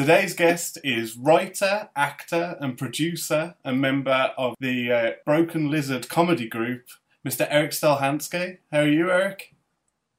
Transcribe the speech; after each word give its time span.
Today's 0.00 0.32
guest 0.32 0.78
is 0.82 1.14
writer, 1.14 1.90
actor, 1.94 2.56
and 2.58 2.78
producer, 2.78 3.54
and 3.62 3.82
member 3.82 4.32
of 4.38 4.54
the 4.58 4.90
uh, 4.90 5.10
Broken 5.26 5.70
Lizard 5.70 6.08
comedy 6.08 6.48
group, 6.48 6.86
Mr. 7.22 7.46
Erik 7.50 7.72
Stolhanske. 7.72 8.60
How 8.72 8.78
are 8.78 8.88
you, 8.88 9.10
Eric? 9.10 9.54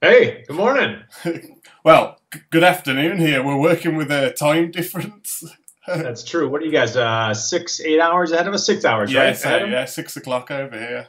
Hey, 0.00 0.44
good 0.46 0.56
morning. 0.56 1.02
well, 1.84 2.20
g- 2.32 2.42
good 2.50 2.62
afternoon 2.62 3.18
here. 3.18 3.42
We're 3.42 3.58
working 3.58 3.96
with 3.96 4.12
a 4.12 4.30
time 4.32 4.70
difference. 4.70 5.42
That's 5.88 6.22
true. 6.22 6.48
What 6.48 6.62
are 6.62 6.64
you 6.64 6.70
guys? 6.70 6.94
Uh, 6.96 7.34
six, 7.34 7.80
eight 7.80 7.98
hours 7.98 8.30
ahead 8.30 8.46
of 8.46 8.54
us? 8.54 8.64
Six 8.64 8.84
hours, 8.84 9.12
yeah, 9.12 9.24
right? 9.24 9.36
so, 9.36 9.64
yeah, 9.64 9.86
six 9.86 10.16
o'clock 10.16 10.52
over 10.52 10.78
here. 10.78 11.08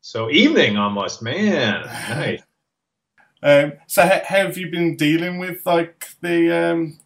So 0.00 0.32
evening 0.32 0.78
almost, 0.78 1.22
man. 1.22 1.84
Nice. 2.10 2.42
Um, 3.40 3.74
so, 3.86 4.02
how, 4.02 4.20
how 4.24 4.36
have 4.46 4.58
you 4.58 4.68
been 4.68 4.96
dealing 4.96 5.38
with 5.38 5.64
like 5.64 6.08
the 6.22 6.50
um, 6.50 6.98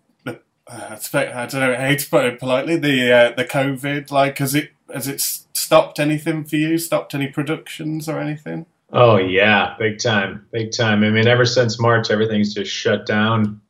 I 0.71 0.95
expect- 0.95 1.35
I 1.35 1.47
don't 1.47 1.61
know 1.61 1.77
how 1.77 1.95
to 1.95 2.11
put 2.11 2.25
it 2.25 2.39
politely 2.39 2.77
the 2.77 3.13
uh, 3.13 3.33
the 3.37 3.45
COVID? 3.45 4.11
Like, 4.11 4.39
has 4.39 4.55
it 4.55 4.71
has 4.93 5.09
it 5.09 5.21
stopped 5.21 5.99
anything 5.99 6.45
for 6.45 6.57
you? 6.57 6.79
Stopped 6.79 7.15
any 7.15 7.29
productions 7.29 8.09
or 8.09 8.19
anything? 8.19 8.67
Oh 8.93 9.17
yeah, 9.17 9.75
big 9.79 9.99
time, 9.99 10.47
big 10.53 10.73
time. 10.73 11.05
I 11.05 11.11
mean, 11.11 11.27
ever 11.29 11.45
since 11.45 11.81
March, 11.81 12.11
everything's 12.11 12.55
just 12.55 12.71
shut 12.73 13.07
down. 13.07 13.61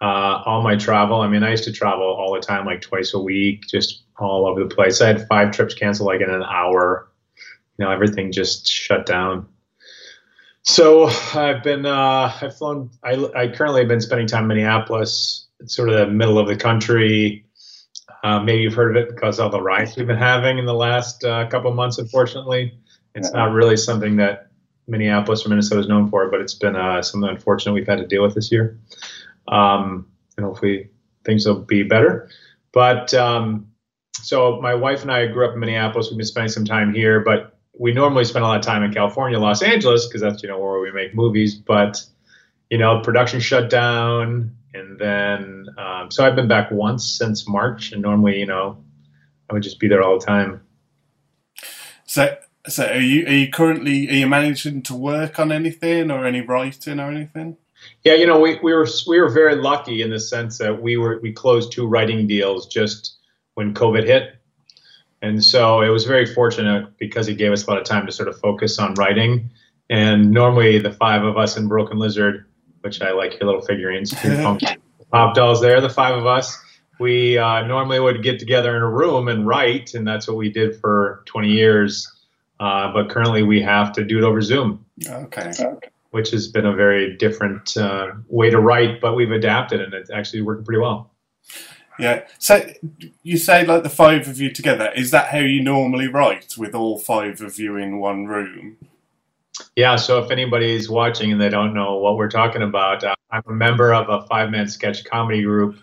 Uh, 0.00 0.42
all 0.44 0.62
my 0.62 0.76
travel. 0.76 1.22
I 1.22 1.28
mean, 1.28 1.42
I 1.42 1.50
used 1.50 1.64
to 1.64 1.72
travel 1.72 2.04
all 2.04 2.34
the 2.34 2.40
time, 2.40 2.66
like 2.66 2.82
twice 2.82 3.14
a 3.14 3.18
week, 3.18 3.66
just 3.66 4.02
all 4.18 4.46
over 4.46 4.62
the 4.62 4.74
place. 4.74 5.00
I 5.00 5.06
had 5.08 5.26
five 5.28 5.52
trips 5.52 5.74
canceled, 5.74 6.08
like 6.08 6.20
in 6.20 6.30
an 6.30 6.42
hour. 6.42 7.08
You 7.78 7.84
know, 7.84 7.90
everything 7.90 8.32
just 8.32 8.66
shut 8.66 9.06
down. 9.06 9.46
So 10.62 11.06
I've 11.34 11.62
been, 11.62 11.86
uh, 11.86 12.32
I've 12.40 12.56
flown. 12.56 12.90
I, 13.04 13.12
I 13.34 13.48
currently 13.48 13.82
have 13.82 13.88
been 13.88 14.00
spending 14.00 14.26
time 14.26 14.42
in 14.42 14.48
Minneapolis. 14.48 15.45
It's 15.60 15.74
sort 15.74 15.88
of 15.88 15.96
the 15.96 16.06
middle 16.06 16.38
of 16.38 16.46
the 16.46 16.56
country. 16.56 17.44
Uh, 18.22 18.40
maybe 18.40 18.62
you've 18.62 18.74
heard 18.74 18.96
of 18.96 19.02
it 19.02 19.14
because 19.14 19.38
of 19.38 19.44
all 19.44 19.50
the 19.50 19.62
riots 19.62 19.96
we've 19.96 20.06
been 20.06 20.16
having 20.16 20.58
in 20.58 20.66
the 20.66 20.74
last 20.74 21.24
uh, 21.24 21.46
couple 21.48 21.70
of 21.70 21.76
months. 21.76 21.98
Unfortunately, 21.98 22.78
it's 23.14 23.32
not 23.32 23.52
really 23.52 23.76
something 23.76 24.16
that 24.16 24.50
Minneapolis 24.88 25.44
or 25.44 25.48
Minnesota 25.48 25.80
is 25.80 25.88
known 25.88 26.08
for, 26.10 26.28
but 26.30 26.40
it's 26.40 26.54
been 26.54 26.76
uh, 26.76 27.02
something 27.02 27.28
unfortunate 27.28 27.72
we've 27.72 27.86
had 27.86 27.98
to 27.98 28.06
deal 28.06 28.22
with 28.22 28.34
this 28.34 28.52
year. 28.52 28.78
Um, 29.48 30.06
and 30.36 30.44
hopefully 30.44 30.90
things 31.24 31.46
will 31.46 31.60
be 31.60 31.82
better. 31.82 32.28
But 32.72 33.14
um, 33.14 33.68
so 34.12 34.60
my 34.60 34.74
wife 34.74 35.02
and 35.02 35.10
I 35.10 35.26
grew 35.26 35.46
up 35.46 35.54
in 35.54 35.60
Minneapolis. 35.60 36.08
We've 36.10 36.18
been 36.18 36.26
spending 36.26 36.50
some 36.50 36.64
time 36.64 36.94
here, 36.94 37.20
but 37.20 37.58
we 37.78 37.92
normally 37.92 38.24
spend 38.24 38.44
a 38.44 38.48
lot 38.48 38.58
of 38.58 38.64
time 38.64 38.82
in 38.82 38.92
California, 38.92 39.38
Los 39.38 39.62
Angeles, 39.62 40.06
because 40.06 40.20
that's 40.20 40.42
you 40.42 40.48
know 40.48 40.58
where 40.58 40.80
we 40.80 40.92
make 40.92 41.14
movies. 41.14 41.54
But 41.54 42.02
you 42.70 42.78
know, 42.78 43.00
production 43.00 43.40
shut 43.40 43.70
down, 43.70 44.56
and 44.76 44.98
then 44.98 45.66
um, 45.78 46.10
so 46.10 46.24
I've 46.24 46.36
been 46.36 46.48
back 46.48 46.70
once 46.70 47.04
since 47.04 47.48
March, 47.48 47.92
and 47.92 48.02
normally 48.02 48.38
you 48.38 48.46
know 48.46 48.82
I 49.48 49.54
would 49.54 49.62
just 49.62 49.80
be 49.80 49.88
there 49.88 50.02
all 50.02 50.18
the 50.18 50.26
time. 50.26 50.60
So, 52.04 52.36
so 52.68 52.86
are 52.86 53.00
you 53.00 53.26
are 53.26 53.32
you 53.32 53.50
currently 53.50 54.08
are 54.08 54.14
you 54.14 54.26
managing 54.26 54.82
to 54.82 54.94
work 54.94 55.38
on 55.38 55.52
anything 55.52 56.10
or 56.10 56.24
any 56.24 56.40
writing 56.40 57.00
or 57.00 57.10
anything? 57.10 57.56
Yeah, 58.04 58.14
you 58.14 58.26
know, 58.26 58.40
we, 58.40 58.58
we 58.62 58.72
were 58.72 58.86
we 59.06 59.20
were 59.20 59.28
very 59.28 59.56
lucky 59.56 60.02
in 60.02 60.10
the 60.10 60.20
sense 60.20 60.58
that 60.58 60.80
we 60.82 60.96
were 60.96 61.20
we 61.22 61.32
closed 61.32 61.72
two 61.72 61.86
writing 61.86 62.26
deals 62.26 62.66
just 62.66 63.16
when 63.54 63.74
COVID 63.74 64.06
hit, 64.06 64.36
and 65.22 65.42
so 65.42 65.80
it 65.82 65.88
was 65.88 66.04
very 66.04 66.26
fortunate 66.26 66.96
because 66.98 67.28
it 67.28 67.34
gave 67.34 67.52
us 67.52 67.66
a 67.66 67.70
lot 67.70 67.78
of 67.78 67.84
time 67.84 68.06
to 68.06 68.12
sort 68.12 68.28
of 68.28 68.38
focus 68.40 68.78
on 68.78 68.94
writing. 68.94 69.50
And 69.88 70.30
normally, 70.32 70.78
the 70.78 70.92
five 70.92 71.22
of 71.22 71.36
us 71.36 71.56
in 71.56 71.68
Broken 71.68 71.98
Lizard, 71.98 72.45
which 72.86 73.02
I 73.02 73.10
like 73.10 73.40
your 73.40 73.46
little 73.46 73.62
figurines, 73.62 74.14
pop 75.10 75.34
dolls, 75.34 75.60
there, 75.60 75.80
the 75.80 75.90
five 75.90 76.14
of 76.16 76.24
us. 76.24 76.56
We 77.00 77.36
uh, 77.36 77.66
normally 77.66 77.98
would 77.98 78.22
get 78.22 78.38
together 78.38 78.76
in 78.76 78.82
a 78.82 78.88
room 78.88 79.26
and 79.26 79.44
write, 79.46 79.94
and 79.94 80.06
that's 80.06 80.28
what 80.28 80.36
we 80.36 80.50
did 80.50 80.80
for 80.80 81.24
20 81.26 81.48
years. 81.48 82.10
Uh, 82.60 82.92
but 82.92 83.10
currently, 83.10 83.42
we 83.42 83.60
have 83.60 83.92
to 83.94 84.04
do 84.04 84.18
it 84.18 84.24
over 84.24 84.40
Zoom 84.40 84.86
Okay. 85.06 85.52
which 86.12 86.30
has 86.30 86.48
been 86.48 86.64
a 86.64 86.74
very 86.74 87.16
different 87.16 87.76
uh, 87.76 88.12
way 88.28 88.48
to 88.50 88.60
write, 88.60 89.00
but 89.00 89.14
we've 89.16 89.32
adapted 89.32 89.80
and 89.80 89.92
it's 89.92 90.10
actually 90.10 90.40
working 90.40 90.64
pretty 90.64 90.80
well. 90.80 91.10
Yeah. 91.98 92.22
So 92.38 92.66
you 93.22 93.36
say 93.36 93.66
like 93.66 93.82
the 93.82 93.90
five 93.90 94.28
of 94.28 94.40
you 94.40 94.50
together. 94.50 94.90
Is 94.94 95.10
that 95.10 95.28
how 95.28 95.38
you 95.40 95.62
normally 95.62 96.08
write 96.08 96.54
with 96.56 96.74
all 96.74 96.98
five 96.98 97.40
of 97.40 97.58
you 97.58 97.76
in 97.76 97.98
one 97.98 98.26
room? 98.26 98.76
Yeah, 99.76 99.96
so 99.96 100.22
if 100.22 100.30
anybody's 100.30 100.88
watching 100.88 101.32
and 101.32 101.40
they 101.40 101.48
don't 101.48 101.74
know 101.74 101.96
what 101.96 102.16
we're 102.16 102.30
talking 102.30 102.62
about, 102.62 103.04
uh, 103.04 103.14
I'm 103.30 103.42
a 103.48 103.52
member 103.52 103.92
of 103.92 104.08
a 104.08 104.26
five 104.26 104.50
man 104.50 104.68
sketch 104.68 105.04
comedy 105.04 105.42
group. 105.42 105.76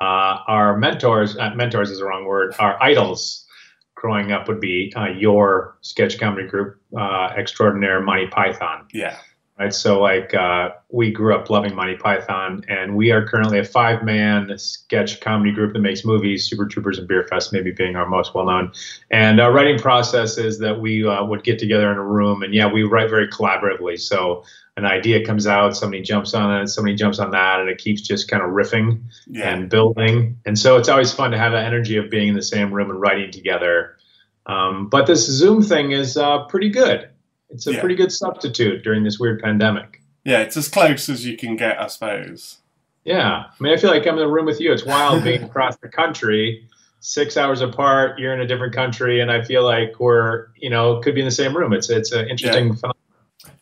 Uh, 0.00 0.38
our 0.48 0.78
mentors, 0.78 1.36
uh, 1.36 1.50
mentors 1.54 1.90
is 1.90 1.98
the 1.98 2.04
wrong 2.04 2.24
word, 2.24 2.54
our 2.58 2.82
idols 2.82 3.46
growing 3.94 4.32
up 4.32 4.48
would 4.48 4.60
be 4.60 4.92
uh, 4.96 5.08
your 5.08 5.76
sketch 5.82 6.18
comedy 6.18 6.48
group, 6.48 6.80
uh, 6.98 7.32
Extraordinaire 7.36 8.00
Monty 8.00 8.26
Python. 8.28 8.86
Yeah. 8.94 9.18
Right? 9.60 9.74
So 9.74 10.00
like 10.00 10.32
uh, 10.32 10.70
we 10.88 11.12
grew 11.12 11.34
up 11.34 11.50
loving 11.50 11.74
Monty 11.74 11.96
Python, 11.96 12.64
and 12.68 12.96
we 12.96 13.10
are 13.12 13.26
currently 13.26 13.58
a 13.58 13.64
five-man 13.64 14.56
sketch 14.58 15.20
comedy 15.20 15.52
group 15.52 15.74
that 15.74 15.80
makes 15.80 16.04
movies. 16.04 16.48
Super 16.48 16.66
Troopers 16.66 16.98
and 16.98 17.06
Beer 17.06 17.24
Fest, 17.28 17.52
maybe 17.52 17.70
being 17.70 17.94
our 17.94 18.08
most 18.08 18.34
well-known. 18.34 18.72
And 19.10 19.38
our 19.40 19.52
writing 19.52 19.78
process 19.78 20.38
is 20.38 20.58
that 20.60 20.80
we 20.80 21.06
uh, 21.06 21.24
would 21.24 21.44
get 21.44 21.58
together 21.58 21.92
in 21.92 21.98
a 21.98 22.04
room, 22.04 22.42
and 22.42 22.54
yeah, 22.54 22.66
we 22.66 22.84
write 22.84 23.10
very 23.10 23.28
collaboratively. 23.28 24.00
So 24.00 24.44
an 24.78 24.86
idea 24.86 25.26
comes 25.26 25.46
out, 25.46 25.76
somebody 25.76 26.02
jumps 26.02 26.32
on 26.32 26.62
it, 26.62 26.68
somebody 26.68 26.96
jumps 26.96 27.18
on 27.18 27.30
that, 27.32 27.60
and 27.60 27.68
it 27.68 27.76
keeps 27.76 28.00
just 28.00 28.30
kind 28.30 28.42
of 28.42 28.50
riffing 28.50 29.02
Yeah. 29.26 29.50
and 29.52 29.68
building. 29.68 30.38
And 30.46 30.58
so 30.58 30.78
it's 30.78 30.88
always 30.88 31.12
fun 31.12 31.32
to 31.32 31.38
have 31.38 31.52
that 31.52 31.66
energy 31.66 31.98
of 31.98 32.08
being 32.08 32.28
in 32.28 32.34
the 32.34 32.42
same 32.42 32.72
room 32.72 32.88
and 32.88 32.98
writing 32.98 33.30
together. 33.30 33.96
Um, 34.46 34.88
but 34.88 35.06
this 35.06 35.26
Zoom 35.26 35.62
thing 35.62 35.90
is 35.90 36.16
uh, 36.16 36.44
pretty 36.46 36.70
good. 36.70 37.10
It's 37.52 37.66
a 37.66 37.72
Yeah. 37.74 37.80
pretty 37.80 37.94
good 37.96 38.12
substitute 38.12 38.82
during 38.84 39.04
this 39.04 39.18
weird 39.18 39.40
pandemic. 39.42 40.00
yeah. 40.24 40.40
It's 40.40 40.56
as 40.56 40.68
close 40.68 41.08
as 41.08 41.24
you 41.26 41.36
can 41.36 41.56
get, 41.56 41.80
I 41.80 41.86
suppose. 41.88 42.58
Yeah, 43.04 43.44
I 43.48 43.62
mean, 43.62 43.72
I 43.72 43.76
feel 43.78 43.90
like 43.90 44.06
I'm 44.06 44.14
in 44.14 44.18
the 44.20 44.28
room 44.28 44.44
with 44.44 44.60
you. 44.60 44.72
It's 44.72 44.84
wild 44.84 45.24
being 45.28 45.42
across 45.42 45.76
the 45.78 45.88
country, 45.88 46.66
six 47.00 47.36
hours 47.38 47.62
apart. 47.62 48.18
You're 48.18 48.34
in 48.34 48.40
a 48.40 48.46
different 48.46 48.74
country, 48.74 49.20
and 49.20 49.30
I 49.32 49.42
feel 49.42 49.64
like 49.64 49.98
we're, 49.98 50.48
you 50.56 50.68
know, 50.68 51.00
could 51.00 51.14
be 51.14 51.22
in 51.22 51.24
the 51.26 51.30
same 51.30 51.56
room. 51.56 51.72
It's 51.72 51.88
it's 51.88 52.12
an 52.12 52.28
interesting 52.28 52.74
phenomenon. 52.74 52.96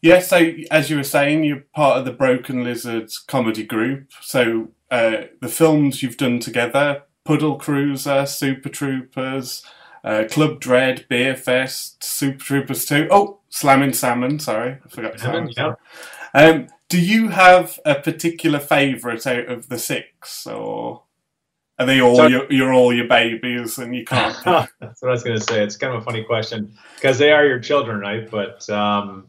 Yeah, 0.03 0.19
so 0.20 0.50
as 0.72 0.91
you 0.91 0.97
were 0.97 1.05
saying, 1.05 1.44
you're 1.44 1.65
part 1.75 1.99
of 1.99 2.05
the 2.05 2.12
Broken 2.12 2.65
Lizards 2.65 3.19
comedy 3.19 3.62
group. 3.65 4.10
So 4.20 4.70
uh, 4.91 5.22
the 5.41 5.49
films 5.49 6.03
you've 6.03 6.16
done 6.16 6.41
together 6.41 7.03
Puddle 7.25 7.56
Cruiser, 7.56 8.26
Super 8.26 8.69
Troopers, 8.70 9.62
uh, 10.03 10.25
Club 10.31 10.60
Dread, 10.60 11.06
Beer 11.09 11.37
Fest, 11.37 12.03
Super 12.03 12.43
Troopers 12.43 12.84
2. 12.87 13.06
Oh, 13.10 13.38
Slamming 13.50 13.92
Salmon, 13.92 14.38
sorry. 14.38 14.78
I 14.84 14.88
forgot 14.88 15.19
Slamming 15.19 15.53
Yeah. 15.56 15.75
Um, 16.34 16.69
do 16.88 17.00
you 17.00 17.28
have 17.28 17.78
a 17.84 17.94
particular 17.97 18.59
favourite 18.59 19.26
out 19.26 19.47
of 19.47 19.69
the 19.69 19.78
six? 19.78 20.47
Or 20.47 21.03
are 21.78 21.87
they 21.87 22.00
all 22.00 22.16
So- 22.16 22.26
your, 22.26 22.53
you're 22.53 22.72
all 22.72 22.92
your 22.92 23.08
babies 23.08 23.78
and 23.78 23.94
you 23.94 24.04
can't? 24.04 24.37
That's 24.44 25.03
what 25.03 25.08
I 25.08 25.10
was 25.10 25.22
going 25.22 25.38
to 25.38 25.44
say. 25.44 25.62
It's 25.62 25.76
kind 25.76 25.94
of 25.94 26.03
a 26.03 26.04
funny 26.04 26.25
question 26.25 26.75
because 26.97 27.19
they 27.19 27.32
are 27.32 27.47
your 27.47 27.60
children, 27.60 28.00
right? 28.00 28.31
But 28.31 28.69
um, 28.70 29.26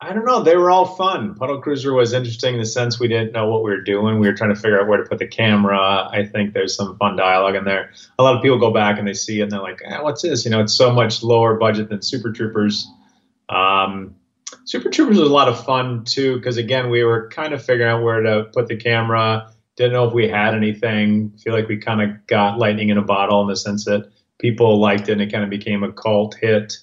I 0.00 0.12
don't 0.12 0.24
know. 0.24 0.42
They 0.42 0.56
were 0.56 0.70
all 0.70 0.84
fun. 0.84 1.34
Puddle 1.34 1.60
Cruiser 1.60 1.92
was 1.92 2.12
interesting 2.12 2.54
in 2.54 2.60
the 2.60 2.66
sense 2.66 3.00
we 3.00 3.08
didn't 3.08 3.32
know 3.32 3.48
what 3.48 3.64
we 3.64 3.70
were 3.70 3.80
doing. 3.80 4.20
We 4.20 4.28
were 4.28 4.34
trying 4.34 4.54
to 4.54 4.56
figure 4.56 4.80
out 4.80 4.86
where 4.86 4.98
to 4.98 5.08
put 5.08 5.18
the 5.18 5.26
camera. 5.26 6.08
I 6.12 6.24
think 6.24 6.54
there's 6.54 6.76
some 6.76 6.96
fun 6.98 7.16
dialogue 7.16 7.56
in 7.56 7.64
there. 7.64 7.90
A 8.18 8.22
lot 8.22 8.36
of 8.36 8.42
people 8.42 8.58
go 8.58 8.70
back 8.70 8.98
and 8.98 9.08
they 9.08 9.12
see 9.12 9.40
it 9.40 9.44
and 9.44 9.52
they're 9.52 9.60
like, 9.60 9.82
ah, 9.90 10.02
"What's 10.04 10.22
this?" 10.22 10.44
You 10.44 10.52
know, 10.52 10.60
it's 10.60 10.72
so 10.72 10.92
much 10.92 11.24
lower 11.24 11.56
budget 11.56 11.88
than 11.88 12.00
Super 12.00 12.30
Troopers. 12.30 12.86
Um, 13.48 14.14
Super 14.66 14.88
Troopers 14.88 15.18
was 15.18 15.28
a 15.28 15.32
lot 15.32 15.48
of 15.48 15.64
fun 15.64 16.04
too 16.04 16.36
because 16.36 16.58
again, 16.58 16.90
we 16.90 17.02
were 17.02 17.28
kind 17.30 17.52
of 17.52 17.64
figuring 17.64 17.90
out 17.90 18.04
where 18.04 18.20
to 18.20 18.44
put 18.52 18.68
the 18.68 18.76
camera. 18.76 19.52
Didn't 19.74 19.94
know 19.94 20.06
if 20.06 20.14
we 20.14 20.28
had 20.28 20.54
anything. 20.54 21.30
Feel 21.38 21.54
like 21.54 21.66
we 21.66 21.76
kind 21.76 22.02
of 22.02 22.24
got 22.28 22.58
lightning 22.58 22.90
in 22.90 22.98
a 22.98 23.02
bottle 23.02 23.42
in 23.42 23.48
the 23.48 23.56
sense 23.56 23.84
that 23.86 24.10
people 24.38 24.78
liked 24.78 25.08
it 25.08 25.12
and 25.12 25.22
it 25.22 25.32
kind 25.32 25.42
of 25.42 25.50
became 25.50 25.82
a 25.82 25.92
cult 25.92 26.36
hit. 26.36 26.78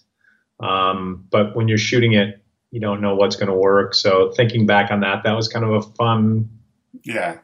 Um, 0.60 1.26
but 1.30 1.56
when 1.56 1.70
you're 1.70 1.78
shooting 1.78 2.14
it, 2.14 2.42
you 2.76 2.82
don't 2.82 3.00
know 3.00 3.16
what's 3.16 3.38
going 3.38 3.48
to 3.48 3.56
work. 3.56 3.96
So 3.96 4.34
thinking 4.36 4.66
back 4.66 4.92
on 4.92 5.00
that, 5.00 5.24
that 5.24 5.32
was 5.32 5.48
kind 5.48 5.64
of 5.64 5.72
a 5.72 5.82
fun 5.82 6.50
Yeah. 7.04 7.38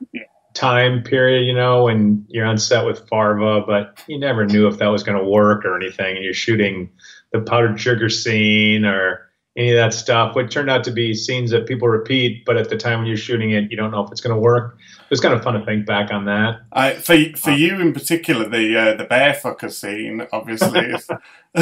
time 0.54 1.04
period, 1.04 1.46
you 1.48 1.54
know, 1.54 1.86
when 1.86 2.26
you're 2.28 2.46
on 2.46 2.58
set 2.58 2.86
with 2.86 3.08
Farva, 3.08 3.62
but 3.66 4.04
you 4.08 4.20
never 4.20 4.46
knew 4.46 4.68
if 4.68 4.78
that 4.80 4.88
was 4.88 5.04
going 5.04 5.18
to 5.18 5.24
work 5.24 5.64
or 5.64 5.78
anything. 5.78 6.18
And 6.18 6.26
you're 6.26 6.34
shooting 6.34 6.90
the 7.32 7.40
powdered 7.40 7.80
sugar 7.80 8.10
scene 8.10 8.84
or 8.84 9.30
any 9.56 9.70
of 9.72 9.78
that 9.78 9.94
stuff, 9.94 10.36
which 10.36 10.54
turned 10.54 10.70
out 10.70 10.84
to 10.84 10.92
be 10.92 11.14
scenes 11.14 11.50
that 11.52 11.66
people 11.66 11.88
repeat, 11.88 12.44
but 12.44 12.58
at 12.58 12.70
the 12.70 12.76
time 12.76 13.00
when 13.00 13.08
you're 13.08 13.16
shooting 13.16 13.52
it, 13.52 13.72
you 13.72 13.78
don't 13.78 13.92
know 13.92 14.04
if 14.04 14.12
it's 14.12 14.20
going 14.20 14.36
to 14.36 14.42
work. 14.42 14.78
It 15.00 15.10
was 15.10 15.22
kind 15.22 15.34
of 15.34 15.42
fun 15.44 15.54
to 15.54 15.66
think 15.66 15.86
back 15.86 16.12
on 16.12 16.26
that. 16.26 16.60
I, 16.74 16.94
for 16.96 17.16
for 17.38 17.52
you 17.52 17.80
in 17.80 17.94
particular, 17.94 18.50
the 18.50 18.78
uh, 18.78 18.96
the 18.96 19.06
bear 19.06 19.34
fucker 19.34 19.72
scene, 19.72 20.28
obviously. 20.34 20.94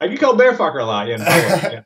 I 0.00 0.06
get 0.06 0.20
called 0.20 0.38
bear 0.38 0.52
fucker 0.54 0.80
a 0.80 0.84
lot, 0.84 1.08
yeah. 1.08 1.14
in 1.16 1.20
public, 1.24 1.72
yeah. 1.72 1.82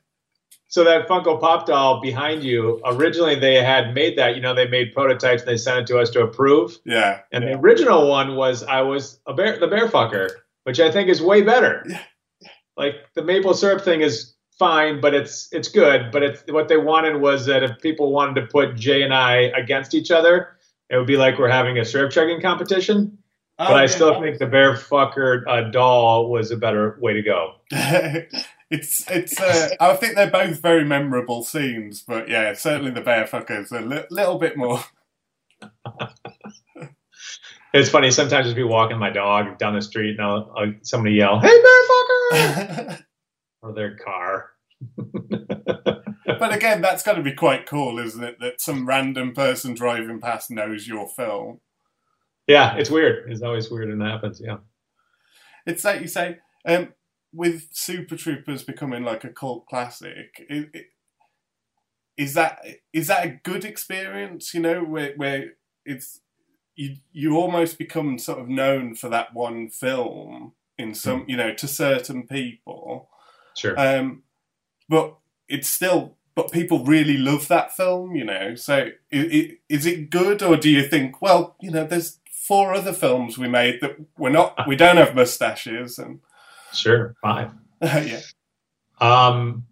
So 0.73 0.85
that 0.85 1.07
Funko 1.07 1.39
Pop 1.39 1.67
doll 1.67 2.01
behind 2.01 2.43
you, 2.43 2.81
originally 2.87 3.35
they 3.35 3.63
had 3.63 3.93
made 3.93 4.17
that. 4.17 4.37
You 4.37 4.41
know, 4.41 4.55
they 4.55 4.67
made 4.67 4.95
prototypes 4.95 5.43
and 5.43 5.51
they 5.51 5.59
sent 5.59 5.81
it 5.81 5.87
to 5.89 5.99
us 5.99 6.09
to 6.11 6.23
approve. 6.23 6.79
Yeah. 6.87 7.21
And 7.31 7.45
the 7.45 7.59
original 7.59 8.09
one 8.09 8.37
was 8.37 8.63
I 8.63 8.81
was 8.81 9.21
a 9.27 9.35
bear, 9.35 9.61
the 9.61 9.67
bear 9.67 9.87
fucker, 9.87 10.31
which 10.65 10.81
I 10.81 10.91
think 10.91 11.11
is 11.11 11.21
way 11.21 11.43
better. 11.43 11.85
Yeah. 11.87 12.01
Like 12.79 12.95
the 13.15 13.23
maple 13.23 13.53
syrup 13.53 13.85
thing 13.85 14.01
is 14.01 14.33
fine, 14.59 15.03
but 15.03 15.13
it's 15.13 15.47
it's 15.53 15.69
good. 15.69 16.11
But 16.11 16.23
it's 16.23 16.43
what 16.49 16.69
they 16.69 16.79
wanted 16.79 17.21
was 17.21 17.45
that 17.45 17.63
if 17.63 17.79
people 17.83 18.11
wanted 18.11 18.41
to 18.41 18.47
put 18.47 18.75
Jay 18.75 19.03
and 19.03 19.13
I 19.13 19.53
against 19.55 19.93
each 19.93 20.11
other, 20.11 20.57
it 20.89 20.97
would 20.97 21.07
be 21.07 21.19
like 21.19 21.39
we're 21.39 21.51
having 21.51 21.77
a 21.77 21.85
syrup 21.85 22.13
chugging 22.13 22.41
competition. 22.41 23.19
Oh, 23.59 23.67
but 23.67 23.77
I 23.77 23.83
yeah. 23.83 23.87
still 23.89 24.21
think 24.23 24.39
the 24.39 24.47
bear 24.47 24.73
fucker 24.73 25.47
uh, 25.47 25.71
doll 25.71 26.31
was 26.31 26.51
a 26.51 26.57
better 26.57 26.97
way 26.99 27.13
to 27.13 27.21
go. 27.21 27.57
it's 28.73 29.11
it's. 29.11 29.41
Uh, 29.41 29.71
I 29.81 29.95
think 29.95 30.17
they're 30.17 30.31
both 30.31 30.61
very 30.61 30.85
memorable 30.85 31.43
scenes, 31.45 32.03
but 32.03 32.29
yeah, 32.29 32.55
certainly 32.55 32.91
the 32.91 33.01
bear 33.01 33.25
fuckers 33.25 33.71
a 33.71 33.81
li- 33.81 34.07
little 34.11 34.39
bit 34.39 34.57
more. 34.57 34.83
It's 37.75 37.89
funny. 37.89 38.11
Sometimes 38.11 38.49
I'll 38.49 38.55
be 38.55 38.65
walking 38.65 38.99
my 38.99 39.09
dog 39.09 39.57
down 39.57 39.75
the 39.75 39.81
street 39.81 40.19
and 40.19 40.21
I'll, 40.21 40.53
I'll 40.57 40.75
somebody 40.83 41.15
yell, 41.15 41.41
"Hey, 41.41 41.49
bear 41.49 41.83
fucker!" 42.33 43.03
or 43.63 43.73
their 43.73 43.97
car. 43.97 44.51
but 44.97 46.55
again, 46.55 46.83
that's 46.83 47.03
got 47.03 47.15
to 47.15 47.23
be 47.23 47.33
quite 47.33 47.67
cool, 47.67 47.99
isn't 47.99 48.23
it? 48.23 48.39
That 48.41 48.61
some 48.61 48.87
random 48.87 49.33
person 49.33 49.73
driving 49.73 50.21
past 50.21 50.51
knows 50.51 50.87
your 50.87 51.09
film. 51.09 51.61
Yeah, 52.47 52.77
it's 52.77 52.91
weird. 52.91 53.31
It's 53.31 53.43
always 53.43 53.71
weird 53.71 53.89
when 53.89 54.07
it 54.07 54.11
happens. 54.11 54.41
Yeah. 54.45 54.59
It's 55.65 55.85
like 55.85 56.03
you 56.03 56.09
say, 56.09 56.39
um, 56.67 56.93
with 57.33 57.69
Super 57.73 58.17
Troopers 58.17 58.63
becoming 58.63 59.05
like 59.05 59.25
a 59.25 59.31
cult 59.31 59.67
classic. 59.67 60.47
Is, 60.49 60.67
is 62.17 62.35
that 62.35 62.65
is 62.93 63.07
that 63.07 63.25
a 63.25 63.41
good 63.43 63.65
experience? 63.65 64.55
You 64.55 64.61
know, 64.61 64.85
where 64.85 65.15
where 65.17 65.53
it's 65.85 66.21
you 66.77 66.97
you 67.13 67.37
almost 67.37 67.79
become 67.79 68.19
sort 68.19 68.39
of 68.39 68.49
known 68.49 68.95
for 68.95 69.09
that 69.09 69.35
one 69.35 69.69
film 69.69 70.53
in 70.79 70.95
some 70.95 71.25
you 71.29 71.37
know 71.37 71.55
to 71.55 71.69
certain 71.69 72.27
people. 72.27 73.09
Sure. 73.55 73.79
Um, 73.79 74.23
but 74.89 75.17
it's 75.49 75.69
still, 75.69 76.17
but 76.35 76.53
people 76.53 76.85
really 76.85 77.17
love 77.17 77.49
that 77.49 77.77
film, 77.77 78.17
you 78.17 78.25
know. 78.25 78.55
So 78.55 78.91
is 79.11 79.87
it 79.87 80.11
good, 80.11 80.43
or 80.43 80.57
do 80.57 80.71
you 80.71 80.87
think, 80.87 81.21
well, 81.21 81.57
you 81.61 81.71
know, 81.71 81.87
there's 81.87 82.21
four 82.31 82.75
other 82.75 82.93
films 82.93 83.39
we 83.39 83.49
made 83.49 83.81
that 83.81 83.97
we're 84.19 84.31
not, 84.31 84.67
we 84.67 84.77
don't 84.77 84.97
have 84.97 85.15
mustaches, 85.15 85.99
and 85.99 86.21
sure. 86.75 87.15
Five. 87.23 87.53
yeah, 87.83 88.21
Um. 89.01 89.67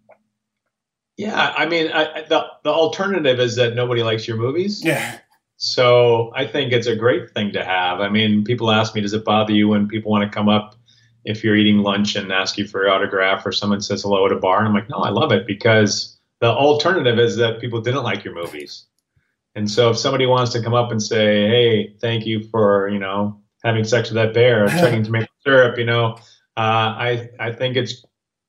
Yeah, 1.17 1.53
I 1.55 1.67
mean, 1.67 1.91
I, 1.91 2.23
the 2.27 2.45
the 2.63 2.71
alternative 2.71 3.39
is 3.39 3.55
that 3.57 3.75
nobody 3.75 4.01
likes 4.01 4.27
your 4.27 4.37
movies. 4.37 4.83
yeah, 4.83 5.19
So 5.57 6.31
I 6.35 6.47
think 6.47 6.71
it's 6.73 6.87
a 6.87 6.95
great 6.95 7.29
thing 7.31 7.51
to 7.51 7.63
have. 7.63 7.99
I 7.99 8.09
mean, 8.09 8.43
people 8.43 8.71
ask 8.71 8.95
me, 8.95 9.01
does 9.01 9.13
it 9.13 9.23
bother 9.23 9.53
you 9.53 9.67
when 9.67 9.87
people 9.87 10.09
want 10.09 10.29
to 10.29 10.35
come 10.35 10.49
up 10.49 10.75
if 11.23 11.43
you're 11.43 11.55
eating 11.55 11.79
lunch 11.79 12.15
and 12.15 12.31
ask 12.31 12.57
you 12.57 12.65
for 12.65 12.81
your 12.83 12.91
autograph 12.91 13.45
or 13.45 13.51
someone 13.51 13.81
says 13.81 14.01
hello 14.01 14.25
at 14.25 14.31
a 14.31 14.37
bar? 14.37 14.59
And 14.59 14.69
I'm 14.69 14.73
like, 14.73 14.89
no, 14.89 14.97
I 14.97 15.09
love 15.09 15.31
it 15.31 15.45
because 15.45 16.17
the 16.39 16.47
alternative 16.47 17.19
is 17.19 17.35
that 17.37 17.61
people 17.61 17.81
didn't 17.81 18.03
like 18.03 18.23
your 18.23 18.33
movies. 18.33 18.85
And 19.53 19.69
so 19.69 19.91
if 19.91 19.97
somebody 19.99 20.25
wants 20.25 20.53
to 20.53 20.63
come 20.63 20.73
up 20.73 20.91
and 20.91 21.03
say, 21.03 21.47
hey, 21.47 21.95
thank 21.99 22.25
you 22.25 22.47
for, 22.49 22.89
you 22.89 22.99
know, 22.99 23.39
having 23.63 23.83
sex 23.83 24.09
with 24.09 24.15
that 24.15 24.33
bear, 24.33 24.67
chugging 24.79 25.03
tomato 25.03 25.27
syrup, 25.45 25.77
you 25.77 25.85
know, 25.85 26.17
I, 26.61 27.29
I 27.39 27.51
think 27.51 27.77
it's, 27.77 28.05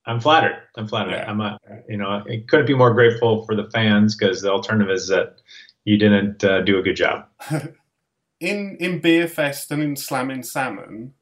I'm 0.07 0.21
flattered. 0.21 0.57
I'm 0.77 0.89
flattered. 0.89 1.13
Yeah. 1.13 1.31
I'm 1.31 1.41
a, 1.41 1.59
you 1.89 1.97
know, 1.97 2.09
I 2.09 2.45
couldn't 2.49 2.67
be 2.67 2.75
more 2.75 2.93
grateful 2.93 3.45
for 3.45 3.55
the 3.55 3.71
fans 3.71 4.17
because 4.17 4.43
the 4.43 4.51
alternative 4.51 4.91
is 4.91 5.09
that 5.09 5.37
you 5.85 5.97
didn't 5.97 6.43
uh, 6.43 6.63
do 6.63 6.79
a 6.79 6.83
good 6.83 6.97
job. 6.97 7.27
in 8.41 8.77
in 8.81 9.01
Beer 9.01 9.29
Fest 9.29 9.71
and 9.71 9.83
in 9.83 9.97
Slammin' 9.97 10.43
Salmon, 10.43 11.15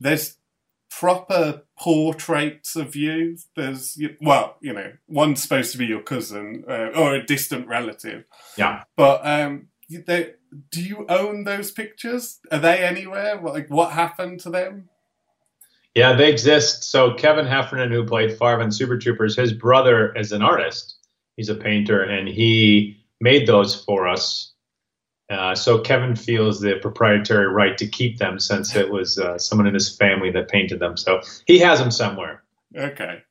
there's 0.00 0.38
proper 0.90 1.62
portraits 1.78 2.74
of 2.74 2.96
you. 2.96 3.36
There's 3.54 4.00
well, 4.20 4.56
you 4.60 4.72
know, 4.72 4.92
one's 5.06 5.42
supposed 5.42 5.72
to 5.72 5.78
be 5.78 5.86
your 5.86 6.02
cousin 6.02 6.64
uh, 6.68 6.90
or 6.96 7.14
a 7.14 7.24
distant 7.24 7.68
relative. 7.68 8.24
Yeah. 8.56 8.84
But 8.96 9.20
um, 9.24 9.68
they, 9.88 10.32
do 10.70 10.82
you 10.82 11.06
own 11.08 11.44
those 11.44 11.70
pictures? 11.70 12.40
Are 12.50 12.58
they 12.58 12.78
anywhere? 12.78 13.40
Like, 13.40 13.68
what 13.68 13.92
happened 13.92 14.40
to 14.40 14.50
them? 14.50 14.88
Yeah, 15.94 16.12
they 16.14 16.30
exist. 16.30 16.84
So 16.84 17.14
Kevin 17.14 17.46
Heffernan, 17.46 17.90
who 17.90 18.04
played 18.04 18.36
in 18.40 18.70
Super 18.70 18.98
Troopers, 18.98 19.36
his 19.36 19.52
brother 19.52 20.14
is 20.14 20.32
an 20.32 20.42
artist. 20.42 20.96
He's 21.36 21.48
a 21.48 21.54
painter, 21.54 22.02
and 22.02 22.28
he 22.28 23.04
made 23.20 23.46
those 23.46 23.82
for 23.84 24.06
us. 24.08 24.52
Uh, 25.30 25.54
so 25.54 25.78
Kevin 25.80 26.16
feels 26.16 26.60
the 26.60 26.76
proprietary 26.80 27.48
right 27.48 27.76
to 27.78 27.86
keep 27.86 28.18
them 28.18 28.38
since 28.38 28.74
it 28.74 28.90
was 28.90 29.18
uh, 29.18 29.36
someone 29.38 29.66
in 29.66 29.74
his 29.74 29.94
family 29.96 30.30
that 30.30 30.48
painted 30.48 30.80
them. 30.80 30.96
So 30.96 31.20
he 31.46 31.58
has 31.58 31.78
them 31.78 31.90
somewhere, 31.90 32.42
Okay, 32.76 33.22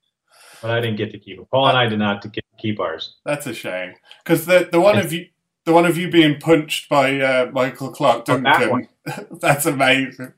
but 0.61 0.71
I 0.71 0.79
didn't 0.79 0.97
get 0.97 1.11
to 1.11 1.19
keep 1.19 1.37
them. 1.37 1.47
Paul 1.51 1.69
and 1.69 1.77
I 1.77 1.87
did 1.87 1.97
not 1.99 2.21
get 2.21 2.33
to 2.35 2.61
keep 2.61 2.79
ours. 2.79 3.15
that's 3.25 3.47
a 3.47 3.53
shame 3.53 3.93
because 4.23 4.45
the 4.45 4.69
the 4.71 4.79
one 4.79 4.97
of 4.97 5.11
you. 5.13 5.25
The 5.65 5.73
one 5.73 5.85
of 5.85 5.97
you 5.97 6.09
being 6.09 6.39
punched 6.39 6.87
by 6.87 7.19
uh, 7.19 7.49
Michael 7.51 7.91
Clarke 7.91 8.23
Oh, 8.29 8.39
that 8.39 8.59
Duncan. 8.59 8.87
that's 9.41 9.65
amazing. 9.65 10.31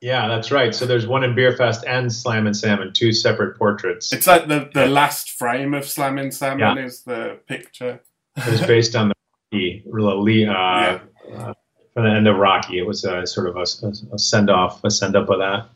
Yeah, 0.00 0.28
that's 0.28 0.50
right. 0.50 0.74
So 0.74 0.86
there's 0.86 1.06
one 1.06 1.24
in 1.24 1.34
Beerfest 1.34 1.84
and 1.86 2.10
Slammin' 2.12 2.54
Salmon, 2.54 2.92
two 2.94 3.12
separate 3.12 3.58
portraits. 3.58 4.12
It's 4.12 4.26
like 4.26 4.48
the, 4.48 4.70
the 4.72 4.86
last 4.86 5.32
frame 5.32 5.74
of 5.74 5.86
Slam 5.86 6.16
and 6.16 6.32
Salmon 6.32 6.78
is 6.78 7.02
the 7.02 7.38
picture. 7.46 8.00
It 8.36 8.46
was 8.50 8.62
based 8.62 8.96
on 8.96 9.08
the 9.08 9.14
Rocky, 9.52 9.84
Lee, 10.22 10.46
uh, 10.46 10.50
Yeah. 10.52 11.00
uh, 11.36 11.54
from 11.92 12.04
the 12.04 12.10
end 12.10 12.26
of 12.28 12.36
Rocky. 12.36 12.78
It 12.78 12.86
was 12.86 13.04
a, 13.04 13.26
sort 13.26 13.48
of 13.48 13.56
a, 13.56 14.14
a 14.14 14.18
send 14.18 14.48
off, 14.48 14.82
a 14.84 14.90
send 14.90 15.16
up 15.16 15.28
of 15.28 15.38
that. 15.38 15.68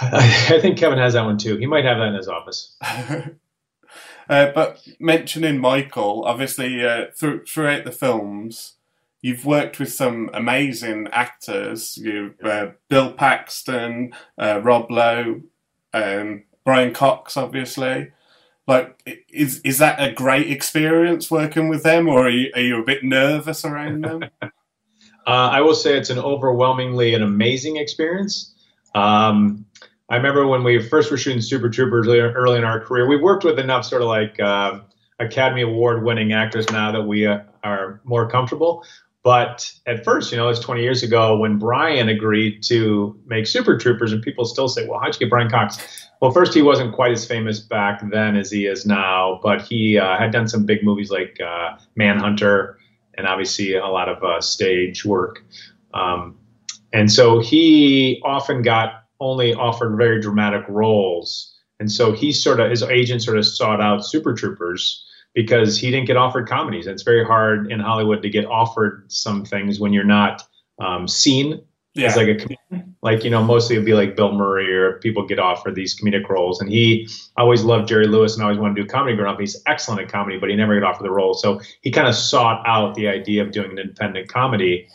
I, 0.00 0.46
I 0.54 0.60
think 0.60 0.78
Kevin 0.78 0.98
has 0.98 1.14
that 1.14 1.24
one 1.24 1.38
too. 1.38 1.56
He 1.56 1.66
might 1.66 1.84
have 1.84 1.98
that 1.98 2.08
in 2.08 2.14
his 2.14 2.28
office. 2.28 2.76
uh, 2.82 3.26
but 4.28 4.86
mentioning 5.00 5.58
Michael, 5.58 6.24
obviously, 6.24 6.84
uh, 6.84 7.06
through, 7.14 7.46
throughout 7.46 7.84
the 7.84 7.92
films, 7.92 8.74
you've 9.26 9.44
worked 9.44 9.80
with 9.80 9.92
some 9.92 10.30
amazing 10.34 11.08
actors. 11.10 11.98
You, 11.98 12.32
uh, 12.44 12.68
Bill 12.88 13.12
Paxton, 13.12 14.12
uh, 14.38 14.60
Rob 14.62 14.88
Lowe, 14.88 15.42
um, 15.92 16.44
Brian 16.64 16.94
Cox, 16.94 17.36
obviously. 17.36 18.12
Like, 18.68 19.24
is 19.28 19.60
is 19.62 19.78
that 19.78 20.00
a 20.00 20.12
great 20.12 20.48
experience 20.48 21.28
working 21.28 21.68
with 21.68 21.82
them, 21.82 22.08
or 22.08 22.26
are 22.26 22.30
you, 22.30 22.52
are 22.54 22.60
you 22.60 22.80
a 22.80 22.84
bit 22.84 23.02
nervous 23.02 23.64
around 23.64 24.04
them? 24.04 24.24
Uh, 25.28 25.50
I 25.50 25.60
will 25.60 25.74
say 25.74 25.98
it's 25.98 26.10
an 26.10 26.20
overwhelmingly 26.20 27.12
an 27.14 27.24
amazing 27.24 27.78
experience. 27.78 28.54
Um, 28.94 29.66
I 30.08 30.14
remember 30.14 30.46
when 30.46 30.62
we 30.62 30.80
first 30.80 31.10
were 31.10 31.16
shooting 31.16 31.42
Super 31.42 31.68
Troopers 31.68 32.06
early, 32.06 32.58
in 32.58 32.62
our 32.62 32.78
career, 32.78 33.08
we 33.08 33.16
worked 33.16 33.42
with 33.42 33.58
enough 33.58 33.84
sort 33.84 34.02
of 34.02 34.06
like 34.06 34.38
uh, 34.38 34.78
Academy 35.18 35.62
Award 35.62 36.04
winning 36.04 36.32
actors 36.32 36.70
now 36.70 36.92
that 36.92 37.02
we 37.02 37.26
uh, 37.26 37.40
are 37.64 38.00
more 38.04 38.30
comfortable. 38.30 38.84
But 39.26 39.72
at 39.86 40.04
first, 40.04 40.30
you 40.30 40.38
know, 40.38 40.48
it's 40.50 40.60
20 40.60 40.82
years 40.82 41.02
ago 41.02 41.36
when 41.36 41.58
Brian 41.58 42.08
agreed 42.08 42.62
to 42.68 43.20
make 43.26 43.48
Super 43.48 43.76
Troopers, 43.76 44.12
and 44.12 44.22
people 44.22 44.44
still 44.44 44.68
say, 44.68 44.86
well, 44.86 45.00
how'd 45.00 45.14
you 45.14 45.18
get 45.18 45.30
Brian 45.30 45.50
Cox? 45.50 46.08
Well, 46.22 46.30
first, 46.30 46.54
he 46.54 46.62
wasn't 46.62 46.94
quite 46.94 47.10
as 47.10 47.26
famous 47.26 47.58
back 47.58 48.08
then 48.12 48.36
as 48.36 48.52
he 48.52 48.66
is 48.66 48.86
now, 48.86 49.40
but 49.42 49.62
he 49.62 49.98
uh, 49.98 50.16
had 50.16 50.30
done 50.30 50.46
some 50.46 50.64
big 50.64 50.84
movies 50.84 51.10
like 51.10 51.40
uh, 51.44 51.76
Manhunter 51.96 52.78
and 53.18 53.26
obviously 53.26 53.74
a 53.74 53.86
lot 53.86 54.08
of 54.08 54.22
uh, 54.22 54.40
stage 54.40 55.04
work. 55.04 55.42
Um, 55.92 56.38
and 56.92 57.10
so 57.10 57.40
he 57.40 58.22
often 58.24 58.62
got 58.62 59.06
only 59.18 59.54
offered 59.54 59.96
very 59.96 60.20
dramatic 60.20 60.62
roles. 60.68 61.52
And 61.80 61.90
so 61.90 62.12
he 62.12 62.30
sort 62.30 62.60
of, 62.60 62.70
his 62.70 62.84
agent 62.84 63.24
sort 63.24 63.38
of 63.38 63.44
sought 63.44 63.80
out 63.80 64.06
Super 64.06 64.34
Troopers 64.34 65.04
because 65.36 65.78
he 65.78 65.90
didn't 65.90 66.06
get 66.06 66.16
offered 66.16 66.48
comedies. 66.48 66.86
It's 66.86 67.02
very 67.02 67.24
hard 67.24 67.70
in 67.70 67.78
Hollywood 67.78 68.22
to 68.22 68.30
get 68.30 68.46
offered 68.46 69.04
some 69.12 69.44
things 69.44 69.78
when 69.78 69.92
you're 69.92 70.02
not 70.02 70.42
um, 70.80 71.06
seen 71.06 71.60
Yeah. 71.94 72.08
as 72.08 72.16
like 72.16 72.28
a 72.28 72.34
comedian. 72.34 72.96
Like, 73.02 73.22
you 73.22 73.28
know, 73.30 73.44
mostly 73.44 73.76
it'd 73.76 73.84
be 73.84 73.92
like 73.92 74.16
Bill 74.16 74.32
Murray 74.32 74.74
or 74.74 74.98
people 75.00 75.26
get 75.26 75.38
offered 75.38 75.74
these 75.74 75.94
comedic 75.94 76.26
roles. 76.30 76.58
And 76.60 76.70
he 76.70 77.06
always 77.36 77.62
loved 77.62 77.86
Jerry 77.86 78.06
Lewis 78.06 78.34
and 78.34 78.42
always 78.42 78.58
wanted 78.58 78.76
to 78.76 78.82
do 78.82 78.88
comedy 78.88 79.14
growing 79.14 79.32
up. 79.32 79.38
He's 79.38 79.62
excellent 79.66 80.00
at 80.00 80.08
comedy, 80.10 80.38
but 80.38 80.48
he 80.48 80.56
never 80.56 80.80
got 80.80 80.88
offered 80.88 81.04
the 81.04 81.10
role. 81.10 81.34
So 81.34 81.60
he 81.82 81.90
kind 81.90 82.08
of 82.08 82.14
sought 82.14 82.66
out 82.66 82.94
the 82.94 83.06
idea 83.06 83.42
of 83.42 83.52
doing 83.52 83.70
an 83.72 83.78
independent 83.78 84.28
comedy. 84.28 84.88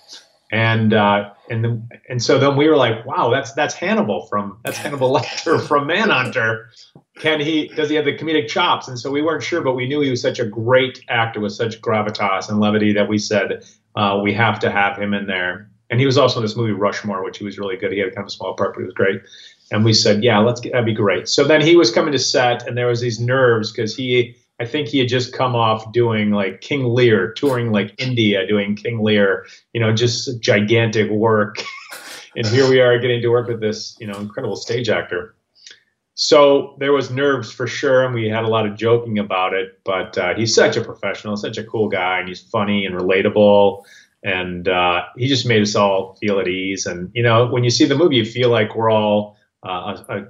And 0.51 0.93
uh, 0.93 1.31
and 1.49 1.63
then, 1.63 1.89
and 2.09 2.21
so 2.21 2.37
then 2.37 2.57
we 2.57 2.67
were 2.67 2.75
like, 2.75 3.05
wow, 3.05 3.29
that's 3.29 3.53
that's 3.53 3.73
Hannibal 3.73 4.27
from 4.27 4.59
that's 4.63 4.77
Hannibal 4.77 5.13
Lecter 5.15 5.65
from 5.65 5.87
Manhunter. 5.87 6.69
Can 7.19 7.39
he 7.39 7.69
does 7.69 7.89
he 7.89 7.95
have 7.95 8.03
the 8.03 8.17
comedic 8.17 8.49
chops? 8.49 8.89
And 8.89 8.99
so 8.99 9.09
we 9.11 9.21
weren't 9.21 9.43
sure, 9.43 9.61
but 9.61 9.75
we 9.75 9.87
knew 9.87 10.01
he 10.01 10.09
was 10.09 10.21
such 10.21 10.39
a 10.39 10.45
great 10.45 11.05
actor 11.07 11.39
with 11.39 11.53
such 11.53 11.79
gravitas 11.81 12.49
and 12.49 12.59
levity 12.59 12.91
that 12.93 13.07
we 13.07 13.17
said 13.17 13.63
uh, 13.95 14.19
we 14.21 14.33
have 14.33 14.59
to 14.59 14.69
have 14.69 14.97
him 14.97 15.13
in 15.13 15.25
there. 15.25 15.69
and 15.91 15.99
he 15.99 16.05
was 16.05 16.17
also 16.17 16.39
in 16.39 16.43
this 16.43 16.55
movie 16.55 16.71
Rushmore, 16.71 17.23
which 17.23 17.37
he 17.37 17.43
was 17.43 17.59
really 17.59 17.75
good. 17.75 17.91
He 17.91 17.99
had 17.99 18.07
a 18.07 18.11
kind 18.11 18.23
of 18.23 18.27
a 18.27 18.31
small 18.31 18.55
part, 18.55 18.73
but 18.73 18.79
he 18.79 18.85
was 18.85 18.93
great. 18.93 19.21
And 19.71 19.85
we 19.85 19.93
said, 19.93 20.23
yeah, 20.23 20.39
let's 20.39 20.61
get, 20.61 20.71
that'd 20.71 20.85
be 20.85 20.93
great. 20.93 21.27
So 21.27 21.43
then 21.43 21.61
he 21.61 21.75
was 21.75 21.91
coming 21.91 22.13
to 22.13 22.19
set, 22.19 22.65
and 22.65 22.77
there 22.77 22.87
was 22.87 23.01
these 23.01 23.19
nerves 23.19 23.71
because 23.71 23.95
he, 23.95 24.35
I 24.61 24.65
think 24.65 24.87
he 24.87 24.99
had 24.99 25.07
just 25.07 25.33
come 25.33 25.55
off 25.55 25.91
doing 25.91 26.29
like 26.29 26.61
King 26.61 26.85
Lear, 26.85 27.33
touring 27.33 27.71
like 27.71 27.95
India, 27.97 28.45
doing 28.47 28.75
King 28.75 29.01
Lear, 29.01 29.47
you 29.73 29.81
know, 29.81 29.91
just 29.91 30.39
gigantic 30.39 31.09
work. 31.09 31.63
and 32.35 32.45
here 32.45 32.69
we 32.69 32.79
are 32.79 32.99
getting 32.99 33.21
to 33.23 33.29
work 33.29 33.47
with 33.47 33.59
this, 33.59 33.97
you 33.99 34.05
know, 34.05 34.19
incredible 34.19 34.55
stage 34.55 34.87
actor. 34.87 35.35
So 36.13 36.75
there 36.79 36.93
was 36.93 37.09
nerves 37.09 37.51
for 37.51 37.65
sure, 37.65 38.05
and 38.05 38.13
we 38.13 38.29
had 38.29 38.43
a 38.43 38.47
lot 38.47 38.67
of 38.67 38.77
joking 38.77 39.17
about 39.17 39.53
it. 39.53 39.79
But 39.83 40.15
uh, 40.17 40.35
he's 40.35 40.53
such 40.53 40.77
a 40.77 40.81
professional, 40.81 41.35
such 41.37 41.57
a 41.57 41.63
cool 41.63 41.89
guy, 41.89 42.19
and 42.19 42.27
he's 42.27 42.41
funny 42.41 42.85
and 42.85 42.95
relatable 42.95 43.83
and 44.23 44.67
uh, 44.67 45.05
he 45.17 45.27
just 45.27 45.47
made 45.47 45.63
us 45.63 45.75
all 45.75 46.15
feel 46.21 46.39
at 46.39 46.47
ease. 46.47 46.85
And 46.85 47.09
you 47.15 47.23
know, 47.23 47.47
when 47.47 47.63
you 47.63 47.71
see 47.71 47.85
the 47.85 47.95
movie, 47.95 48.17
you 48.17 48.25
feel 48.25 48.49
like 48.49 48.75
we're 48.75 48.91
all 48.91 49.35
uh, 49.63 49.97
a, 50.07 50.17
a, 50.17 50.25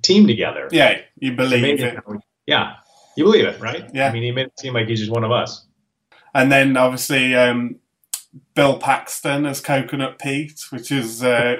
team 0.00 0.26
together. 0.26 0.68
Yeah, 0.70 1.00
you 1.18 1.34
believe 1.34 1.80
it. 1.80 1.80
it. 1.80 2.04
Yeah, 2.46 2.74
you 3.16 3.24
believe 3.24 3.44
it, 3.44 3.60
right? 3.60 3.88
Yeah. 3.92 4.08
I 4.08 4.12
mean, 4.12 4.22
he 4.22 4.30
made 4.30 4.46
it 4.46 4.58
seem 4.58 4.74
like 4.74 4.88
he's 4.88 5.00
just 5.00 5.10
one 5.10 5.24
of 5.24 5.30
us. 5.30 5.66
And 6.34 6.50
then 6.50 6.76
obviously 6.76 7.34
um, 7.34 7.76
Bill 8.54 8.78
Paxton 8.78 9.46
as 9.46 9.60
Coconut 9.60 10.18
Pete, 10.18 10.64
which 10.70 10.90
is 10.90 11.22
uh, 11.22 11.56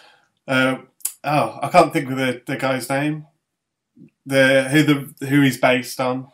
uh, 0.48 0.78
oh, 1.24 1.58
I 1.62 1.68
can't 1.68 1.92
think 1.92 2.10
of 2.10 2.16
the, 2.16 2.42
the 2.46 2.56
guy's 2.56 2.88
name. 2.88 3.26
The 4.24 4.64
who 4.68 4.82
the 4.82 5.26
who 5.26 5.42
he's 5.42 5.58
based 5.58 6.00
on. 6.00 6.28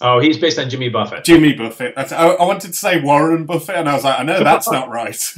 Oh, 0.00 0.18
he's 0.18 0.38
based 0.38 0.58
on 0.58 0.70
Jimmy 0.70 0.88
Buffett. 0.88 1.24
Jimmy 1.24 1.52
Buffett. 1.54 1.94
That's, 1.94 2.12
I, 2.12 2.28
I, 2.28 2.44
wanted 2.44 2.68
to 2.68 2.76
say 2.76 3.00
Warren 3.00 3.46
Buffett, 3.46 3.76
and 3.76 3.88
I 3.88 3.94
was 3.94 4.04
like, 4.04 4.18
I 4.18 4.22
know 4.22 4.42
that's 4.44 4.70
not 4.70 4.90
right. 4.90 5.18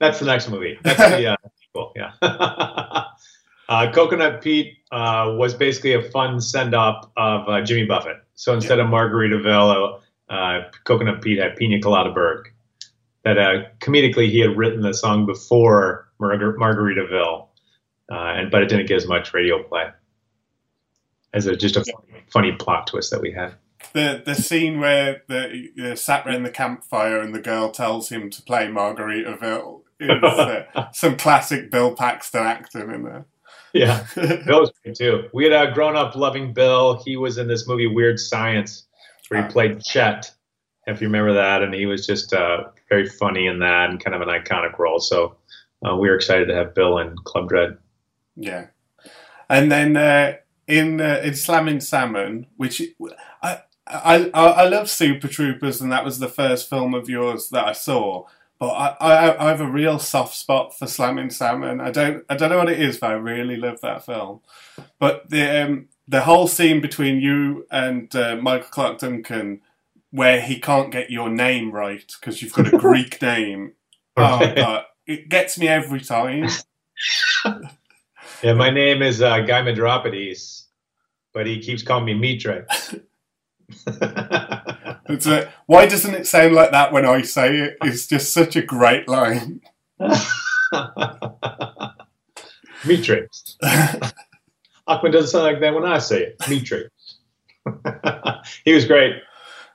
that's 0.00 0.18
the 0.18 0.24
next 0.24 0.48
movie. 0.48 0.78
That's 0.82 0.98
the 0.98 1.32
uh, 1.32 1.36
sequel. 1.60 1.92
Yeah. 1.96 2.12
Uh, 3.68 3.90
Coconut 3.92 4.42
Pete 4.42 4.78
uh, 4.92 5.34
was 5.36 5.54
basically 5.54 5.92
a 5.92 6.02
fun 6.02 6.40
send 6.40 6.74
up 6.74 7.10
of 7.16 7.48
uh, 7.48 7.62
Jimmy 7.62 7.84
Buffett. 7.84 8.18
So 8.34 8.54
instead 8.54 8.78
yeah. 8.78 8.84
of 8.84 8.90
Margaritaville, 8.90 10.00
uh, 10.28 10.60
Coconut 10.84 11.22
Pete 11.22 11.38
had 11.38 11.56
Pina 11.56 11.78
Coladaburg. 11.78 12.44
That 13.24 13.38
uh, 13.38 13.64
comedically 13.80 14.30
he 14.30 14.38
had 14.38 14.56
written 14.56 14.82
the 14.82 14.94
song 14.94 15.26
before 15.26 16.08
Margar- 16.20 16.56
Margaritaville, 16.56 17.48
and 18.08 18.52
but 18.52 18.62
it 18.62 18.68
didn't 18.68 18.86
get 18.86 18.96
as 18.98 19.08
much 19.08 19.34
radio 19.34 19.62
play 19.64 19.86
as 21.36 21.46
a, 21.46 21.54
just 21.54 21.76
a 21.76 21.84
funny, 21.84 22.24
funny 22.32 22.52
plot 22.52 22.86
twist 22.86 23.10
that 23.10 23.20
we 23.20 23.30
had. 23.30 23.54
The 23.92 24.22
the 24.24 24.34
scene 24.34 24.80
where 24.80 25.22
the, 25.28 25.68
the 25.76 25.96
sat 25.96 26.26
around 26.26 26.42
the 26.42 26.50
campfire 26.50 27.20
and 27.20 27.34
the 27.34 27.40
girl 27.40 27.70
tells 27.70 28.08
him 28.08 28.30
to 28.30 28.42
play 28.42 28.66
Margaritaville 28.66 29.82
is 30.00 30.22
uh, 30.22 30.90
some 30.92 31.16
classic 31.16 31.70
Bill 31.70 31.94
Paxton 31.94 32.42
acting 32.42 32.90
in 32.90 33.04
there. 33.04 33.26
Yeah, 33.76 34.06
Bill 34.14 34.60
was 34.60 34.72
great 34.82 34.96
too. 34.96 35.28
We 35.32 35.44
had 35.44 35.52
uh, 35.52 35.70
grown 35.72 35.96
up 35.96 36.14
loving 36.14 36.52
Bill. 36.52 37.02
He 37.04 37.16
was 37.16 37.38
in 37.38 37.46
this 37.46 37.68
movie 37.68 37.86
Weird 37.86 38.18
Science, 38.18 38.86
where 39.28 39.42
he 39.42 39.48
played 39.48 39.82
Chet, 39.82 40.30
if 40.86 41.00
you 41.00 41.08
remember 41.08 41.34
that, 41.34 41.62
and 41.62 41.74
he 41.74 41.86
was 41.86 42.06
just 42.06 42.32
uh, 42.32 42.64
very 42.88 43.08
funny 43.08 43.46
in 43.46 43.58
that 43.60 43.90
and 43.90 44.02
kind 44.02 44.14
of 44.14 44.22
an 44.22 44.28
iconic 44.28 44.78
role. 44.78 45.00
So 45.00 45.36
uh, 45.86 45.96
we 45.96 46.08
were 46.08 46.16
excited 46.16 46.46
to 46.48 46.54
have 46.54 46.74
Bill 46.74 46.98
in 46.98 47.16
Club 47.24 47.48
Dread. 47.48 47.76
Yeah, 48.36 48.66
and 49.48 49.70
then 49.70 49.96
uh, 49.96 50.34
in 50.66 51.00
uh, 51.00 51.20
in 51.22 51.34
Slammin' 51.34 51.80
Salmon, 51.80 52.46
which 52.56 52.82
I, 53.42 53.62
I 53.86 54.30
I 54.32 54.68
love 54.68 54.88
Super 54.88 55.28
Troopers, 55.28 55.80
and 55.80 55.92
that 55.92 56.04
was 56.04 56.18
the 56.18 56.28
first 56.28 56.68
film 56.68 56.94
of 56.94 57.08
yours 57.08 57.50
that 57.50 57.66
I 57.66 57.72
saw. 57.72 58.24
But 58.58 58.68
I, 58.68 58.96
I, 59.00 59.46
I 59.46 59.48
have 59.50 59.60
a 59.60 59.70
real 59.70 59.98
soft 59.98 60.34
spot 60.34 60.76
for 60.78 60.86
Slammin' 60.86 61.30
Salmon. 61.30 61.80
I 61.80 61.90
don't 61.90 62.24
I 62.28 62.36
don't 62.36 62.50
know 62.50 62.58
what 62.58 62.70
it 62.70 62.80
is, 62.80 62.98
but 62.98 63.10
I 63.10 63.14
really 63.14 63.56
love 63.56 63.80
that 63.82 64.04
film. 64.06 64.40
But 64.98 65.28
the 65.28 65.64
um, 65.64 65.88
the 66.08 66.22
whole 66.22 66.48
scene 66.48 66.80
between 66.80 67.20
you 67.20 67.66
and 67.70 68.14
uh, 68.16 68.36
Michael 68.36 68.68
Clarke 68.68 68.98
Duncan, 68.98 69.60
where 70.10 70.40
he 70.40 70.58
can't 70.58 70.90
get 70.90 71.10
your 71.10 71.28
name 71.28 71.70
right 71.70 72.10
because 72.18 72.40
you've 72.40 72.54
got 72.54 72.72
a 72.72 72.78
Greek 72.78 73.20
name, 73.22 73.72
oh 74.16 74.54
God, 74.54 74.84
it 75.06 75.28
gets 75.28 75.58
me 75.58 75.68
every 75.68 76.00
time. 76.00 76.48
Yeah, 78.42 78.52
my 78.52 78.70
name 78.70 79.02
is 79.02 79.22
uh, 79.22 79.40
Guy 79.40 79.62
Madropides, 79.62 80.64
but 81.32 81.46
he 81.46 81.60
keeps 81.60 81.82
calling 81.82 82.04
me 82.04 82.14
Mitre. 82.14 82.66
it's 85.08 85.26
a, 85.26 85.52
why 85.66 85.86
doesn't 85.86 86.14
it 86.14 86.26
sound 86.26 86.54
like 86.54 86.70
that 86.70 86.92
when 86.92 87.04
I 87.04 87.22
say 87.22 87.56
it? 87.56 87.76
It's 87.82 88.06
just 88.06 88.32
such 88.32 88.56
a 88.56 88.62
great 88.62 89.08
line. 89.08 89.60
Mitre. 92.86 93.28
Ahmed 94.86 95.12
doesn't 95.12 95.30
sound 95.30 95.44
like 95.44 95.60
that 95.60 95.74
when 95.74 95.84
I 95.84 95.98
say 95.98 96.22
it. 96.22 96.36
Mitre. 96.48 96.90
he 98.64 98.72
was 98.72 98.84
great. 98.84 99.16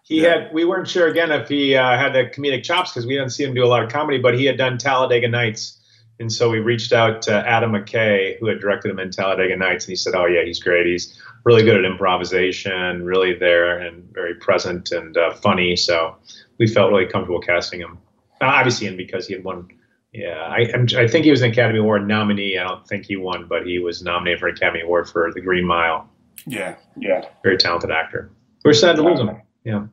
He 0.04 0.22
yeah. 0.22 0.30
had. 0.30 0.54
We 0.54 0.66
weren't 0.66 0.88
sure 0.88 1.08
again 1.08 1.32
if 1.32 1.50
he 1.50 1.76
uh, 1.76 1.98
had 1.98 2.14
the 2.14 2.26
comedic 2.26 2.64
chops 2.64 2.92
because 2.92 3.06
we 3.06 3.16
didn't 3.16 3.32
see 3.32 3.44
him 3.44 3.54
do 3.54 3.64
a 3.64 3.68
lot 3.68 3.84
of 3.84 3.92
comedy, 3.92 4.18
but 4.18 4.38
he 4.38 4.46
had 4.46 4.58
done 4.58 4.78
Talladega 4.78 5.28
Nights 5.28 5.81
and 6.22 6.32
so 6.32 6.50
we 6.50 6.60
reached 6.60 6.94
out 6.94 7.24
to 7.24 7.34
Adam 7.34 7.72
McKay, 7.72 8.38
who 8.40 8.46
had 8.46 8.60
directed 8.60 8.92
him 8.92 9.00
in 9.00 9.10
Talladega 9.10 9.58
Nights, 9.58 9.86
and 9.86 9.92
he 9.92 9.96
said, 9.96 10.14
"Oh 10.16 10.28
yeah, 10.28 10.46
he's 10.46 10.60
great. 10.60 10.86
He's 10.86 11.20
really 11.44 11.64
good 11.64 11.76
at 11.76 11.84
improvisation, 11.84 13.04
really 13.04 13.34
there 13.34 13.80
and 13.80 14.04
very 14.14 14.36
present 14.36 14.92
and 14.92 15.18
uh, 15.18 15.34
funny." 15.34 15.76
So 15.76 16.16
we 16.60 16.68
felt 16.68 16.92
really 16.92 17.08
comfortable 17.08 17.42
casting 17.42 17.82
him. 17.82 17.98
Uh, 18.40 18.46
obviously, 18.46 18.88
and 18.88 18.98
because 18.98 19.28
he 19.28 19.34
had 19.34 19.44
won, 19.44 19.68
yeah, 20.14 20.38
I, 20.40 20.72
I 20.98 21.08
think 21.08 21.26
he 21.26 21.32
was 21.32 21.42
an 21.42 21.52
Academy 21.52 21.80
Award 21.80 22.08
nominee. 22.08 22.58
I 22.58 22.64
don't 22.64 22.88
think 22.88 23.06
he 23.06 23.16
won, 23.16 23.48
but 23.48 23.66
he 23.66 23.80
was 23.80 24.04
nominated 24.04 24.40
for 24.40 24.48
an 24.48 24.56
Academy 24.56 24.82
Award 24.82 25.10
for 25.10 25.32
The 25.34 25.42
Green 25.42 25.66
Mile. 25.66 26.08
Yeah, 26.46 26.76
yeah, 26.98 27.26
very 27.44 27.58
talented 27.58 27.92
actor. 27.92 28.32
We're 28.64 28.74
sad 28.74 28.96
to 28.98 29.02
lose 29.02 29.20
him. 29.20 29.42
Yeah, 29.64 29.88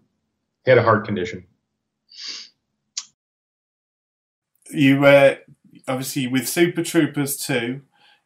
he 0.64 0.70
had 0.70 0.78
a 0.78 0.82
heart 0.82 1.06
condition. 1.06 1.46
You 4.70 5.06
uh, 5.06 5.36
obviously 5.88 6.26
with 6.26 6.48
Super 6.48 6.82
Troopers 6.82 7.36
2, 7.38 7.80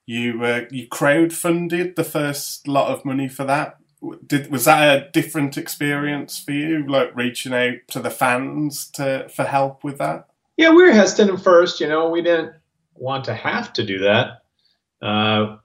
you 0.06 0.44
uh, 0.44 0.62
you 0.70 0.88
crowdfunded 0.88 1.96
the 1.96 2.04
first 2.04 2.66
lot 2.66 2.88
of 2.88 3.04
money 3.04 3.28
for 3.28 3.44
that. 3.44 3.78
Did 4.26 4.50
was 4.50 4.64
that 4.64 4.96
a 4.96 5.10
different 5.12 5.56
experience 5.56 6.40
for 6.40 6.52
you, 6.52 6.86
like 6.86 7.14
reaching 7.14 7.54
out 7.54 7.74
to 7.88 8.00
the 8.00 8.10
fans 8.10 8.88
to 8.92 9.28
for 9.28 9.44
help 9.44 9.84
with 9.84 9.98
that? 9.98 10.26
Yeah, 10.56 10.70
we 10.70 10.82
were 10.82 10.92
hesitant 10.92 11.30
at 11.30 11.44
first. 11.44 11.80
You 11.80 11.88
know, 11.88 12.10
we 12.10 12.20
didn't 12.20 12.52
want 12.94 13.24
to 13.24 13.34
have 13.34 13.72
to 13.74 13.84
do 13.84 14.00
that. 14.00 14.42
Uh, 15.00 15.56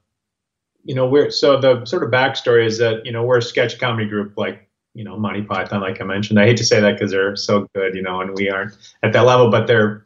you 0.84 0.94
know, 0.94 1.08
we're 1.08 1.30
so 1.30 1.60
the 1.60 1.84
sort 1.84 2.04
of 2.04 2.10
backstory 2.10 2.64
is 2.64 2.78
that 2.78 3.04
you 3.04 3.12
know 3.12 3.24
we're 3.24 3.38
a 3.38 3.42
sketch 3.42 3.78
comedy 3.78 4.08
group 4.08 4.34
like 4.36 4.68
you 4.94 5.04
know 5.04 5.18
Monty 5.18 5.42
Python, 5.42 5.80
like 5.80 6.00
I 6.00 6.04
mentioned. 6.04 6.38
I 6.38 6.46
hate 6.46 6.56
to 6.58 6.64
say 6.64 6.80
that 6.80 6.92
because 6.92 7.10
they're 7.10 7.36
so 7.36 7.68
good, 7.74 7.94
you 7.94 8.02
know, 8.02 8.20
and 8.20 8.34
we 8.34 8.48
aren't 8.50 8.76
at 9.02 9.12
that 9.12 9.26
level, 9.26 9.50
but 9.50 9.66
they're 9.66 10.04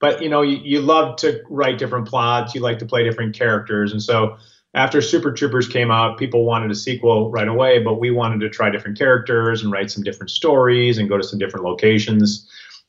but 0.00 0.22
you 0.22 0.28
know 0.28 0.42
you, 0.42 0.58
you 0.62 0.80
love 0.80 1.16
to 1.16 1.42
write 1.48 1.78
different 1.78 2.06
plots 2.06 2.54
you 2.54 2.60
like 2.60 2.78
to 2.78 2.86
play 2.86 3.04
different 3.04 3.34
characters 3.34 3.92
and 3.92 4.02
so 4.02 4.36
after 4.74 5.00
super 5.00 5.32
troopers 5.32 5.68
came 5.68 5.90
out 5.90 6.18
people 6.18 6.44
wanted 6.44 6.70
a 6.70 6.74
sequel 6.74 7.30
right 7.30 7.48
away 7.48 7.82
but 7.82 8.00
we 8.00 8.10
wanted 8.10 8.40
to 8.40 8.48
try 8.48 8.70
different 8.70 8.98
characters 8.98 9.62
and 9.62 9.72
write 9.72 9.90
some 9.90 10.02
different 10.02 10.30
stories 10.30 10.98
and 10.98 11.08
go 11.08 11.16
to 11.16 11.24
some 11.24 11.38
different 11.38 11.64
locations 11.64 12.48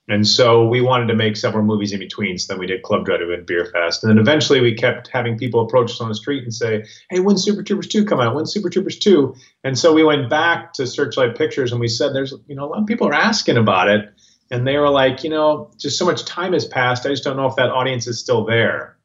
and 0.10 0.28
so 0.28 0.66
we 0.66 0.82
wanted 0.82 1.08
to 1.08 1.14
make 1.14 1.38
several 1.38 1.64
movies 1.64 1.94
in 1.94 2.00
between. 2.00 2.40
So 2.40 2.52
then 2.52 2.60
we 2.60 2.66
did 2.66 2.82
Club 2.82 3.06
Dread 3.06 3.22
and 3.22 3.46
Beer 3.46 3.66
Fest. 3.68 4.04
And 4.04 4.10
then 4.10 4.18
eventually 4.18 4.60
we 4.60 4.74
kept 4.74 5.08
having 5.08 5.38
people 5.38 5.62
approach 5.62 5.92
us 5.92 6.02
on 6.02 6.10
the 6.10 6.16
street 6.16 6.44
and 6.44 6.54
say, 6.54 6.84
Hey, 7.12 7.20
when 7.20 7.38
Super 7.38 7.62
Troopers 7.62 7.88
2 7.88 8.06
come 8.06 8.20
out? 8.20 8.34
When 8.34 8.48
Super 8.48 8.72
Troopers 8.72 8.98
2? 8.98 9.36
And 9.64 9.78
so 9.78 9.94
we 9.94 10.04
went 10.04 10.28
back 10.28 10.74
to 10.74 10.88
Searchlight 10.88 11.38
Pictures 11.38 11.72
and 11.72 11.80
we 11.80 11.88
said, 11.88 12.14
There's, 12.14 12.34
you 12.48 12.56
know, 12.56 12.66
a 12.66 12.70
lot 12.70 12.82
of 12.82 12.88
people 12.88 13.08
are 13.08 13.14
asking 13.14 13.58
about 13.58 13.88
it 13.88 14.12
and 14.52 14.66
they 14.66 14.78
were 14.78 14.90
like, 14.90 15.24
you 15.24 15.30
know, 15.30 15.72
just 15.78 15.98
so 15.98 16.06
much 16.06 16.26
time 16.26 16.54
has 16.54 16.66
passed. 16.66 17.06
I 17.06 17.10
just 17.10 17.24
don't 17.24 17.38
know 17.38 17.46
if 17.46 17.56
that 17.56 17.70
audience 17.70 18.08
is 18.08 18.20
still 18.20 18.46
there. 18.46 18.98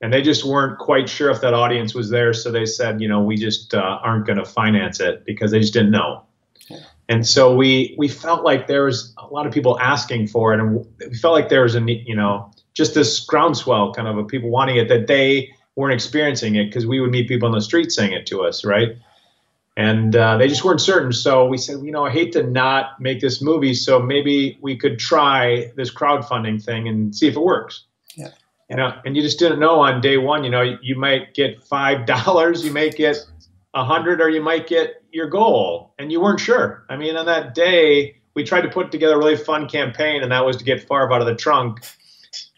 And 0.00 0.12
they 0.12 0.22
just 0.22 0.44
weren't 0.44 0.78
quite 0.78 1.08
sure 1.08 1.30
if 1.30 1.40
that 1.40 1.54
audience 1.54 1.94
was 1.94 2.10
there. 2.10 2.32
So 2.34 2.50
they 2.50 2.66
said, 2.66 3.00
you 3.00 3.08
know, 3.08 3.22
we 3.22 3.36
just 3.36 3.74
uh, 3.74 3.98
aren't 4.02 4.26
going 4.26 4.38
to 4.38 4.44
finance 4.44 5.00
it 5.00 5.24
because 5.24 5.50
they 5.50 5.60
just 5.60 5.72
didn't 5.72 5.92
know. 5.92 6.22
Yeah. 6.68 6.78
And 7.08 7.26
so 7.26 7.54
we 7.54 7.94
we 7.98 8.08
felt 8.08 8.44
like 8.44 8.66
there 8.66 8.84
was 8.84 9.14
a 9.18 9.26
lot 9.26 9.46
of 9.46 9.52
people 9.52 9.78
asking 9.80 10.28
for 10.28 10.54
it, 10.54 10.60
and 10.60 10.86
we 11.00 11.14
felt 11.16 11.34
like 11.34 11.48
there 11.48 11.62
was 11.62 11.74
a 11.74 11.80
you 11.80 12.16
know 12.16 12.50
just 12.72 12.94
this 12.94 13.20
groundswell 13.20 13.92
kind 13.92 14.08
of 14.08 14.16
of 14.16 14.26
people 14.26 14.50
wanting 14.50 14.76
it 14.76 14.88
that 14.88 15.06
they 15.06 15.50
weren't 15.76 15.92
experiencing 15.92 16.54
it 16.54 16.66
because 16.66 16.86
we 16.86 17.00
would 17.00 17.10
meet 17.10 17.28
people 17.28 17.46
on 17.46 17.54
the 17.54 17.60
street 17.60 17.92
saying 17.92 18.12
it 18.12 18.26
to 18.26 18.42
us, 18.42 18.64
right? 18.64 18.96
And 19.76 20.14
uh, 20.14 20.36
they 20.36 20.46
just 20.46 20.64
weren't 20.64 20.80
certain. 20.80 21.12
So 21.12 21.46
we 21.46 21.58
said, 21.58 21.80
you 21.82 21.90
know, 21.90 22.04
I 22.04 22.10
hate 22.10 22.32
to 22.32 22.44
not 22.44 23.00
make 23.00 23.20
this 23.20 23.42
movie, 23.42 23.74
so 23.74 23.98
maybe 23.98 24.56
we 24.60 24.76
could 24.76 24.98
try 24.98 25.72
this 25.76 25.92
crowdfunding 25.92 26.62
thing 26.62 26.86
and 26.86 27.14
see 27.14 27.26
if 27.26 27.34
it 27.34 27.40
works. 27.40 27.84
Yeah. 28.14 28.28
You 28.70 28.76
know, 28.76 28.92
and 29.04 29.16
you 29.16 29.22
just 29.22 29.38
didn't 29.38 29.58
know 29.58 29.80
on 29.80 30.00
day 30.00 30.16
one. 30.16 30.44
You 30.44 30.50
know, 30.50 30.62
you 30.62 30.96
might 30.96 31.34
get 31.34 31.62
five 31.64 32.06
dollars, 32.06 32.64
you 32.64 32.72
might 32.72 32.96
get 32.96 33.16
a 33.74 33.84
hundred, 33.84 34.20
or 34.20 34.28
you 34.28 34.40
might 34.40 34.68
get 34.68 35.02
your 35.10 35.28
goal, 35.28 35.92
and 35.98 36.12
you 36.12 36.20
weren't 36.20 36.40
sure. 36.40 36.84
I 36.88 36.96
mean, 36.96 37.16
on 37.16 37.26
that 37.26 37.54
day, 37.54 38.16
we 38.34 38.44
tried 38.44 38.62
to 38.62 38.68
put 38.68 38.92
together 38.92 39.14
a 39.14 39.18
really 39.18 39.36
fun 39.36 39.68
campaign, 39.68 40.22
and 40.22 40.30
that 40.30 40.44
was 40.44 40.56
to 40.58 40.64
get 40.64 40.86
Farva 40.86 41.14
out 41.14 41.20
of 41.20 41.26
the 41.26 41.34
trunk. 41.34 41.84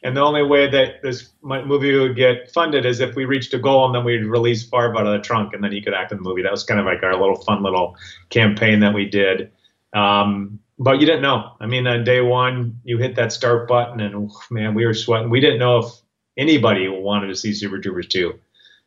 And 0.03 0.17
the 0.17 0.21
only 0.21 0.43
way 0.43 0.71
that 0.71 1.03
this 1.03 1.31
movie 1.43 1.97
would 1.99 2.17
get 2.17 2.51
funded 2.53 2.85
is 2.85 3.01
if 3.01 3.15
we 3.17 3.25
reached 3.25 3.55
a 3.55 3.59
goal 3.59 3.87
and 3.87 3.95
then 3.95 4.05
we'd 4.05 4.25
release 4.25 4.69
Farva 4.69 4.99
out 4.99 5.07
of 5.07 5.13
the 5.13 5.21
trunk 5.21 5.53
and 5.53 5.63
then 5.63 5.73
he 5.73 5.81
could 5.83 5.95
act 5.95 6.13
in 6.13 6.19
the 6.19 6.25
movie. 6.25 6.43
That 6.43 6.53
was 6.53 6.65
kind 6.65 6.79
of 6.79 6.87
like 6.87 7.03
our 7.03 7.19
little 7.19 7.37
fun 7.43 7.63
little 7.63 7.97
campaign 8.31 8.81
that 8.81 8.95
we 8.95 9.07
did. 9.07 9.51
Um, 9.93 10.61
but 10.79 11.01
you 11.01 11.07
didn't 11.07 11.23
know. 11.23 11.53
I 11.61 11.67
mean, 11.67 11.87
on 11.87 12.05
day 12.05 12.21
one, 12.21 12.81
you 12.85 12.99
hit 12.99 13.17
that 13.17 13.33
start 13.33 13.67
button 13.69 14.01
and 14.01 14.31
man, 14.51 14.75
we 14.75 14.85
were 14.85 14.95
sweating. 14.95 15.31
We 15.31 15.41
didn't 15.41 15.59
know 15.59 15.79
if 15.79 15.93
anybody 16.37 16.89
wanted 16.89 17.29
to 17.29 17.37
see 17.37 17.53
Super 17.53 17.81
Troopers 17.81 18.09
2. 18.09 18.35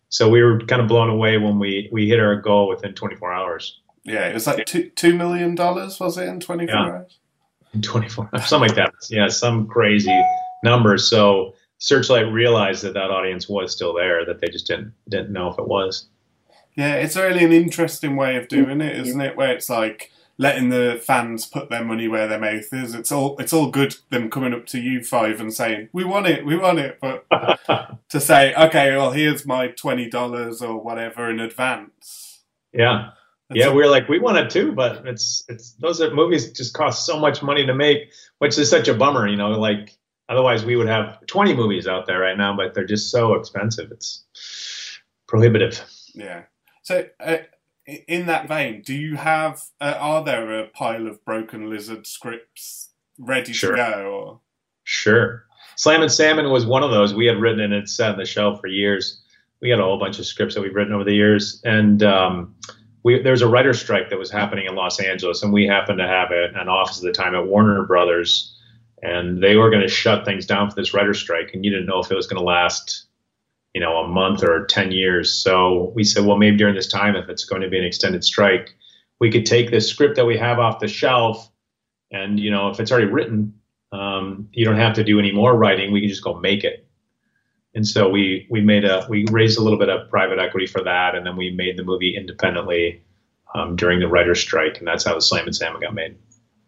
So 0.10 0.30
we 0.30 0.42
were 0.42 0.60
kind 0.62 0.82
of 0.82 0.88
blown 0.88 1.10
away 1.10 1.38
when 1.38 1.60
we, 1.60 1.90
we 1.92 2.08
hit 2.08 2.20
our 2.20 2.36
goal 2.36 2.68
within 2.68 2.94
24 2.94 3.32
hours. 3.32 3.80
Yeah, 4.04 4.28
it 4.28 4.34
was 4.34 4.48
like 4.48 4.66
two, 4.66 4.90
$2 4.96 5.16
million, 5.16 5.56
was 5.56 6.18
it, 6.18 6.28
in 6.28 6.40
24 6.40 6.76
yeah. 6.76 6.82
hours? 6.82 7.20
In 7.74 7.82
24, 7.82 8.30
something 8.46 8.70
like 8.70 8.76
that. 8.76 8.94
Yeah, 9.10 9.28
some 9.28 9.68
crazy 9.68 10.20
numbers. 10.64 11.10
So 11.10 11.56
Searchlight 11.78 12.32
realized 12.32 12.84
that 12.84 12.94
that 12.94 13.12
audience 13.12 13.48
was 13.48 13.74
still 13.74 13.94
there, 13.94 14.26
that 14.26 14.42
they 14.42 14.48
just 14.48 14.68
didn't 14.68 14.94
didn't 15.08 15.32
know 15.32 15.50
if 15.50 15.58
it 15.58 15.68
was. 15.68 16.08
Yeah, 16.76 16.96
it's 16.96 17.16
really 17.16 17.44
an 17.44 17.52
interesting 17.52 18.16
way 18.16 18.38
of 18.38 18.48
doing 18.48 18.82
it, 18.82 18.96
isn't 18.98 19.22
it? 19.22 19.36
Where 19.36 19.52
it's 19.52 19.70
like 19.70 20.12
letting 20.38 20.70
the 20.70 21.02
fans 21.04 21.46
put 21.46 21.70
their 21.70 21.84
money 21.84 22.08
where 22.08 22.28
their 22.28 22.40
mouth 22.40 22.72
is. 22.72 22.96
It's 22.96 23.12
all 23.12 23.38
it's 23.38 23.54
all 23.54 23.70
good 23.70 23.96
them 24.10 24.30
coming 24.30 24.54
up 24.54 24.66
to 24.68 24.80
you 24.80 25.04
five 25.04 25.40
and 25.40 25.54
saying 25.54 25.90
we 25.94 26.04
want 26.04 26.28
it, 26.28 26.46
we 26.46 26.58
want 26.58 26.80
it, 26.80 27.00
but 27.02 27.26
to 28.10 28.20
say 28.20 28.54
okay, 28.56 28.96
well 28.96 29.12
here's 29.12 29.46
my 29.46 29.68
twenty 29.68 30.10
dollars 30.10 30.62
or 30.62 30.82
whatever 30.82 31.30
in 31.30 31.40
advance. 31.40 32.44
Yeah, 32.74 33.12
yeah, 33.52 33.74
we 33.74 33.84
are 33.84 33.90
like, 33.90 34.08
we 34.08 34.20
want 34.20 34.38
it 34.38 34.50
too, 34.50 34.74
but 34.74 35.08
it's 35.08 35.44
it's 35.50 35.72
those 35.74 36.02
are, 36.02 36.14
movies 36.14 36.52
just 36.52 36.74
cost 36.74 37.06
so 37.06 37.20
much 37.20 37.42
money 37.42 37.66
to 37.66 37.74
make, 37.74 38.12
which 38.38 38.58
is 38.58 38.70
such 38.70 38.88
a 38.88 38.94
bummer. 38.94 39.28
You 39.28 39.38
know, 39.38 39.50
like 39.52 39.98
otherwise 40.30 40.64
we 40.64 40.76
would 40.76 40.88
have 40.88 41.26
20 41.28 41.54
movies 41.54 41.88
out 41.88 42.06
there 42.06 42.20
right 42.20 42.38
now, 42.38 42.56
but 42.56 42.74
they're 42.74 42.86
just 42.86 43.12
so 43.12 43.34
expensive. 43.34 43.92
It's 43.92 44.24
prohibitive. 45.28 45.84
Yeah. 46.14 46.44
So, 46.84 47.06
uh, 47.20 47.38
in 48.08 48.28
that 48.28 48.48
vein, 48.48 48.84
do 48.84 48.94
you 48.94 49.16
have? 49.16 49.62
Uh, 49.82 49.96
are 50.00 50.24
there 50.24 50.60
a 50.60 50.68
pile 50.68 51.08
of 51.08 51.24
Broken 51.26 51.70
Lizard 51.70 52.06
scripts 52.06 52.90
ready 53.18 53.52
sure. 53.52 53.72
to 53.72 53.78
go? 53.78 54.12
Or? 54.14 54.40
Sure. 54.84 55.46
Slammin' 55.76 56.10
Salmon 56.10 56.50
was 56.50 56.66
one 56.66 56.84
of 56.84 56.92
those 56.92 57.14
we 57.14 57.26
had 57.26 57.38
written 57.38 57.62
and 57.62 57.74
it's 57.74 57.96
sat 57.96 58.12
on 58.12 58.18
the 58.18 58.26
shelf 58.26 58.60
for 58.60 58.68
years. 58.68 59.22
We 59.62 59.70
had 59.70 59.80
a 59.80 59.84
whole 59.84 60.00
bunch 60.00 60.20
of 60.20 60.26
scripts 60.26 60.56
that 60.56 60.62
we've 60.62 60.76
written 60.76 60.94
over 60.94 61.04
the 61.04 61.14
years, 61.14 61.62
and 61.66 62.02
um, 62.04 62.56
we, 63.04 63.22
there 63.22 63.32
was 63.32 63.42
a 63.42 63.48
writer 63.48 63.74
strike 63.74 64.10
that 64.10 64.20
was 64.20 64.32
happening 64.32 64.66
in 64.66 64.76
Los 64.76 65.00
Angeles, 65.00 65.44
and 65.44 65.52
we 65.52 65.66
happened 65.66 66.00
to 66.00 66.08
have 66.08 66.32
a, 66.32 66.48
an 66.60 66.70
office 66.70 66.98
at 66.98 67.04
the 67.04 67.12
time 67.12 67.36
at 67.36 67.46
Warner 67.46 67.84
Brothers, 67.86 68.58
and 69.02 69.42
they 69.42 69.56
were 69.56 69.70
going 69.70 69.82
to 69.82 69.88
shut 69.88 70.26
things 70.26 70.46
down 70.46 70.70
for 70.70 70.76
this 70.76 70.94
writer 70.94 71.14
strike, 71.14 71.54
and 71.54 71.64
you 71.64 71.72
didn't 71.72 71.86
know 71.86 72.00
if 72.00 72.12
it 72.12 72.16
was 72.16 72.28
going 72.28 72.40
to 72.40 72.46
last, 72.46 73.06
you 73.74 73.82
know, 73.82 73.98
a 73.98 74.08
month 74.08 74.44
or 74.44 74.66
ten 74.66 74.92
years. 74.92 75.34
So 75.34 75.92
we 75.96 76.04
said, 76.04 76.26
well, 76.26 76.38
maybe 76.38 76.58
during 76.58 76.76
this 76.76 76.88
time, 76.88 77.16
if 77.16 77.30
it's 77.30 77.46
going 77.46 77.62
to 77.62 77.70
be 77.70 77.78
an 77.78 77.86
extended 77.86 78.24
strike, 78.24 78.76
we 79.20 79.32
could 79.32 79.46
take 79.46 79.72
this 79.72 79.90
script 79.90 80.16
that 80.16 80.26
we 80.26 80.38
have 80.38 80.60
off 80.60 80.80
the 80.80 80.88
shelf, 80.88 81.50
and 82.12 82.40
you 82.40 82.52
know, 82.52 82.70
if 82.70 82.80
it's 82.80 82.92
already 82.92 83.08
written, 83.08 83.54
um, 83.92 84.50
you 84.52 84.66
don't 84.66 84.76
have 84.76 84.96
to 84.96 85.04
do 85.04 85.20
any 85.20 85.32
more 85.32 85.56
writing. 85.56 85.92
We 85.92 86.02
can 86.02 86.10
just 86.10 86.24
go 86.24 86.40
make 86.40 86.64
it 86.64 86.90
and 87.76 87.88
so 87.88 88.10
we 88.10 88.48
we 88.50 88.62
made 88.62 88.86
a 88.86 89.06
we 89.10 89.26
raised 89.32 89.60
a 89.60 89.62
little 89.62 89.80
bit 89.80 89.90
of 89.90 90.10
private 90.10 90.40
equity 90.40 90.66
for 90.66 90.84
that, 90.84 91.16
and 91.16 91.26
then 91.26 91.38
we 91.38 91.52
made 91.52 91.78
the 91.78 91.84
movie 91.84 92.16
independently 92.16 93.04
um, 93.54 93.76
during 93.76 94.00
the 94.00 94.08
writer's 94.08 94.40
strike, 94.40 94.80
and 94.80 94.88
that's 94.88 95.06
how 95.06 95.14
the 95.14 95.22
Slammin' 95.22 95.54
Salmon 95.54 95.82
got 95.82 95.94
made. 95.94 96.18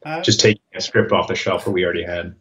Uh, 0.05 0.21
Just 0.21 0.39
taking 0.39 0.60
a 0.81 0.83
script 0.83 1.11
off 1.11 1.27
the 1.27 1.35
shelf 1.35 1.65
that 1.65 1.71
we 1.71 1.83
already 1.83 2.03
had. 2.03 2.35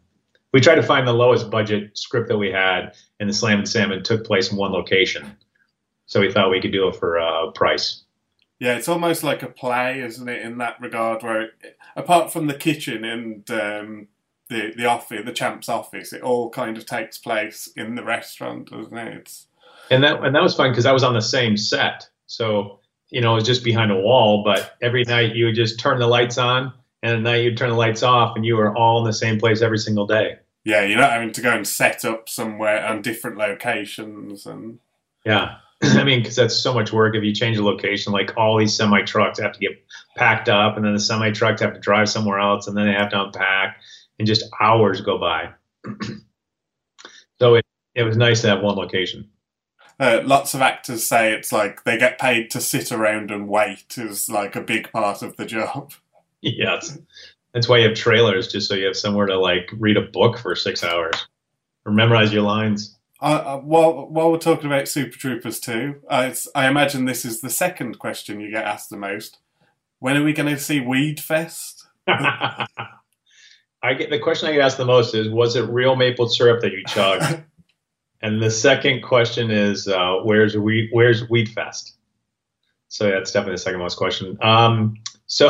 We 0.53 0.59
tried 0.59 0.75
to 0.75 0.83
find 0.83 1.07
the 1.07 1.13
lowest 1.13 1.49
budget 1.49 1.97
script 1.97 2.27
that 2.27 2.37
we 2.37 2.51
had, 2.51 2.93
and 3.19 3.29
the 3.29 3.33
Slammin' 3.33 3.65
Salmon 3.65 4.03
took 4.03 4.25
place 4.25 4.51
in 4.51 4.57
one 4.57 4.71
location, 4.71 5.37
so 6.07 6.19
we 6.19 6.31
thought 6.31 6.51
we 6.51 6.61
could 6.61 6.73
do 6.73 6.87
it 6.87 6.95
for 6.95 7.17
a 7.17 7.51
price. 7.53 8.03
Yeah, 8.59 8.75
it's 8.75 8.89
almost 8.89 9.23
like 9.23 9.43
a 9.43 9.47
play, 9.47 10.01
isn't 10.01 10.27
it? 10.27 10.41
In 10.41 10.57
that 10.57 10.79
regard, 10.81 11.23
where 11.23 11.41
it, 11.41 11.77
apart 11.95 12.33
from 12.33 12.47
the 12.47 12.53
kitchen 12.53 13.05
and 13.05 13.49
um, 13.49 14.07
the 14.51 14.73
the 14.75 14.85
office, 14.85 15.25
the 15.25 15.31
champ's 15.31 15.69
office. 15.69 16.13
It 16.13 16.21
all 16.21 16.49
kind 16.49 16.77
of 16.77 16.85
takes 16.85 17.17
place 17.17 17.69
in 17.75 17.95
the 17.95 18.03
restaurant, 18.03 18.69
doesn't 18.69 18.97
it? 18.97 19.17
It's... 19.17 19.47
And 19.89 20.03
that 20.03 20.23
and 20.23 20.35
that 20.35 20.43
was 20.43 20.55
fun 20.55 20.71
because 20.71 20.85
I 20.85 20.91
was 20.91 21.03
on 21.03 21.13
the 21.13 21.21
same 21.21 21.57
set, 21.57 22.07
so 22.27 22.79
you 23.09 23.21
know 23.21 23.31
it 23.31 23.35
was 23.35 23.45
just 23.45 23.63
behind 23.63 23.91
a 23.91 23.97
wall. 23.97 24.43
But 24.43 24.75
every 24.81 25.05
night 25.05 25.35
you 25.35 25.45
would 25.45 25.55
just 25.55 25.79
turn 25.79 25.99
the 25.99 26.07
lights 26.07 26.37
on, 26.37 26.73
and 27.03 27.17
at 27.17 27.21
night 27.21 27.43
you'd 27.43 27.57
turn 27.57 27.69
the 27.69 27.75
lights 27.75 28.03
off, 28.03 28.35
and 28.35 28.45
you 28.45 28.55
were 28.55 28.75
all 28.75 28.99
in 28.99 29.05
the 29.05 29.13
same 29.13 29.39
place 29.39 29.61
every 29.61 29.79
single 29.79 30.05
day. 30.05 30.37
Yeah, 30.63 30.83
you're 30.83 30.99
not 30.99 31.11
having 31.11 31.31
to 31.31 31.41
go 31.41 31.51
and 31.51 31.67
set 31.67 32.05
up 32.05 32.29
somewhere 32.29 32.85
on 32.85 33.01
different 33.01 33.37
locations 33.37 34.45
and. 34.45 34.79
Yeah. 35.25 35.55
I 35.83 36.03
mean, 36.03 36.19
because 36.19 36.35
that's 36.35 36.55
so 36.55 36.73
much 36.73 36.93
work. 36.93 37.15
If 37.15 37.23
you 37.23 37.33
change 37.33 37.57
a 37.57 37.63
location, 37.63 38.13
like 38.13 38.37
all 38.37 38.57
these 38.57 38.75
semi 38.75 39.01
trucks 39.01 39.39
have 39.39 39.53
to 39.53 39.59
get 39.59 39.83
packed 40.15 40.49
up, 40.49 40.75
and 40.75 40.85
then 40.85 40.93
the 40.93 40.99
semi 40.99 41.31
trucks 41.31 41.61
have 41.61 41.73
to 41.73 41.79
drive 41.79 42.09
somewhere 42.09 42.39
else, 42.39 42.67
and 42.67 42.77
then 42.77 42.85
they 42.85 42.93
have 42.93 43.09
to 43.11 43.23
unpack, 43.23 43.77
and 44.19 44.27
just 44.27 44.45
hours 44.59 45.01
go 45.01 45.17
by. 45.17 45.49
so 47.39 47.55
it, 47.55 47.65
it 47.95 48.03
was 48.03 48.17
nice 48.17 48.41
to 48.41 48.49
have 48.49 48.61
one 48.61 48.75
location. 48.75 49.27
Uh, 49.99 50.21
lots 50.23 50.53
of 50.55 50.61
actors 50.61 51.07
say 51.07 51.31
it's 51.31 51.51
like 51.51 51.83
they 51.83 51.97
get 51.97 52.19
paid 52.19 52.49
to 52.49 52.59
sit 52.59 52.91
around 52.91 53.29
and 53.29 53.47
wait 53.47 53.97
is 53.97 54.27
like 54.29 54.55
a 54.55 54.61
big 54.61 54.91
part 54.91 55.21
of 55.21 55.37
the 55.37 55.45
job. 55.45 55.93
Yes, 56.57 56.97
that's 57.53 57.67
why 57.67 57.77
you 57.77 57.87
have 57.87 57.95
trailers, 57.95 58.47
just 58.47 58.67
so 58.67 58.73
you 58.73 58.85
have 58.85 58.97
somewhere 58.97 59.27
to 59.27 59.37
like 59.37 59.69
read 59.77 59.97
a 59.97 60.01
book 60.01 60.39
for 60.39 60.55
six 60.55 60.83
hours 60.83 61.27
or 61.85 61.91
memorize 61.91 62.33
your 62.33 62.41
lines. 62.41 62.97
Uh, 63.21 63.43
uh, 63.45 63.57
while 63.59 64.07
while 64.07 64.31
we're 64.31 64.39
talking 64.39 64.65
about 64.65 64.87
Super 64.87 65.15
Troopers 65.15 65.59
2, 65.59 66.01
uh, 66.09 66.33
I 66.55 66.67
imagine 66.67 67.05
this 67.05 67.23
is 67.23 67.41
the 67.41 67.51
second 67.51 67.99
question 67.99 68.39
you 68.39 68.49
get 68.49 68.65
asked 68.65 68.89
the 68.89 68.97
most. 68.97 69.37
When 69.99 70.17
are 70.17 70.23
we 70.23 70.33
going 70.33 70.53
to 70.53 70.59
see 70.59 70.79
Weed 70.79 71.19
Fest? 71.19 71.85
I 72.07 72.65
get 73.95 74.09
the 74.09 74.19
question 74.19 74.49
I 74.49 74.53
get 74.53 74.61
asked 74.61 74.77
the 74.77 74.85
most 74.85 75.13
is, 75.13 75.29
was 75.29 75.55
it 75.55 75.69
real 75.69 75.95
maple 75.95 76.27
syrup 76.27 76.61
that 76.61 76.71
you 76.71 76.83
chugged? 76.87 77.43
and 78.21 78.41
the 78.41 78.49
second 78.49 79.01
question 79.01 79.51
is, 79.51 79.87
uh, 79.87 80.17
where's 80.23 80.57
weed? 80.57 80.89
where's 80.91 81.29
Weed 81.29 81.49
Fest? 81.49 81.97
So 82.87 83.09
that's 83.09 83.31
definitely 83.31 83.53
the 83.53 83.59
second 83.59 83.79
most 83.79 83.97
question. 83.97 84.37
Um, 84.41 84.95
so 85.27 85.47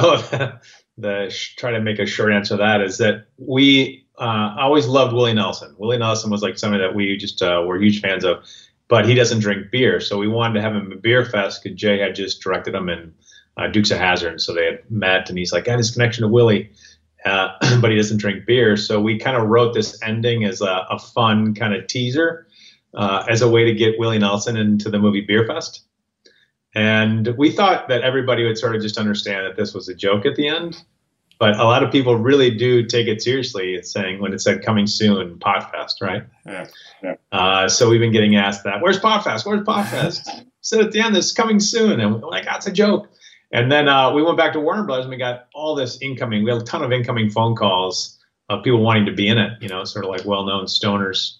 the, 1.01 1.35
try 1.57 1.71
to 1.71 1.81
make 1.81 1.99
a 1.99 2.05
short 2.05 2.33
answer 2.33 2.55
to 2.55 2.57
that 2.57 2.81
is 2.81 2.97
that 2.99 3.25
we 3.37 4.05
uh, 4.17 4.55
always 4.59 4.87
loved 4.87 5.13
Willie 5.13 5.33
Nelson. 5.33 5.75
Willie 5.77 5.97
Nelson 5.97 6.29
was 6.29 6.41
like 6.41 6.57
somebody 6.57 6.83
that 6.83 6.95
we 6.95 7.17
just 7.17 7.41
uh, 7.41 7.63
were 7.65 7.77
huge 7.77 8.01
fans 8.01 8.23
of, 8.23 8.43
but 8.87 9.07
he 9.07 9.13
doesn't 9.13 9.39
drink 9.39 9.71
beer, 9.71 9.99
so 9.99 10.17
we 10.17 10.27
wanted 10.27 10.55
to 10.55 10.61
have 10.61 10.75
him 10.75 10.91
a 10.91 10.95
beer 10.95 11.25
fest 11.25 11.63
because 11.63 11.77
Jay 11.77 11.99
had 11.99 12.15
just 12.15 12.41
directed 12.41 12.75
him 12.75 12.89
in 12.89 13.13
uh, 13.57 13.67
Dukes 13.67 13.91
of 13.91 13.97
Hazzard, 13.97 14.41
so 14.41 14.53
they 14.53 14.65
had 14.65 14.79
met, 14.89 15.29
and 15.29 15.37
he's 15.37 15.51
like, 15.51 15.65
"Got 15.65 15.77
his 15.77 15.91
connection 15.91 16.23
to 16.23 16.27
Willie." 16.27 16.71
uh, 17.25 17.49
but 17.81 17.91
he 17.91 17.97
doesn't 17.97 18.17
drink 18.17 18.45
beer. 18.45 18.77
So 18.77 18.99
we 18.99 19.17
kind 19.17 19.37
of 19.37 19.47
wrote 19.47 19.73
this 19.73 20.01
ending 20.03 20.43
as 20.45 20.61
a, 20.61 20.85
a 20.89 20.99
fun 20.99 21.53
kind 21.53 21.73
of 21.73 21.87
teaser 21.87 22.47
uh, 22.93 23.25
as 23.29 23.41
a 23.41 23.49
way 23.49 23.65
to 23.65 23.73
get 23.73 23.99
Willie 23.99 24.19
Nelson 24.19 24.57
into 24.57 24.89
the 24.89 24.99
movie 24.99 25.21
Beer 25.21 25.45
Fest. 25.45 25.83
And 26.73 27.27
we 27.37 27.51
thought 27.51 27.89
that 27.89 28.01
everybody 28.01 28.45
would 28.45 28.57
sort 28.57 28.75
of 28.75 28.81
just 28.81 28.97
understand 28.97 29.45
that 29.45 29.57
this 29.57 29.73
was 29.73 29.89
a 29.89 29.93
joke 29.93 30.25
at 30.25 30.35
the 30.35 30.47
end. 30.47 30.81
But 31.37 31.59
a 31.59 31.63
lot 31.63 31.81
of 31.81 31.91
people 31.91 32.15
really 32.17 32.51
do 32.51 32.85
take 32.85 33.07
it 33.07 33.21
seriously. 33.21 33.73
It's 33.73 33.91
saying 33.91 34.21
when 34.21 34.31
it 34.31 34.41
said 34.41 34.63
coming 34.63 34.85
soon, 34.85 35.39
Potfest, 35.39 35.99
right? 35.99 36.23
Yeah. 36.45 36.67
yeah. 37.03 37.15
Uh, 37.31 37.67
so 37.67 37.89
we've 37.89 37.99
been 37.99 38.11
getting 38.11 38.35
asked 38.35 38.63
that. 38.63 38.79
Where's 38.79 38.99
Potfest? 38.99 39.45
Where's 39.45 39.65
Potfest? 39.65 40.45
said 40.61 40.81
at 40.85 40.91
the 40.91 41.01
end, 41.01 41.17
it's 41.17 41.31
coming 41.31 41.59
soon. 41.59 41.99
And 41.99 42.21
we're 42.21 42.29
like, 42.29 42.45
that's 42.45 42.67
a 42.67 42.71
joke. 42.71 43.09
And 43.51 43.71
then 43.71 43.89
uh, 43.89 44.13
we 44.13 44.21
went 44.21 44.37
back 44.37 44.53
to 44.53 44.59
Warner 44.59 44.83
Brothers 44.83 45.05
and 45.05 45.11
we 45.11 45.17
got 45.17 45.47
all 45.55 45.73
this 45.73 45.97
incoming. 46.01 46.43
We 46.43 46.51
had 46.51 46.61
a 46.61 46.65
ton 46.65 46.83
of 46.83 46.91
incoming 46.91 47.31
phone 47.31 47.55
calls 47.55 48.19
of 48.49 48.63
people 48.63 48.81
wanting 48.81 49.07
to 49.07 49.11
be 49.11 49.27
in 49.27 49.37
it, 49.37 49.53
you 49.61 49.67
know, 49.67 49.83
sort 49.83 50.05
of 50.05 50.11
like 50.11 50.25
well 50.25 50.45
known 50.45 50.65
stoners. 50.65 51.37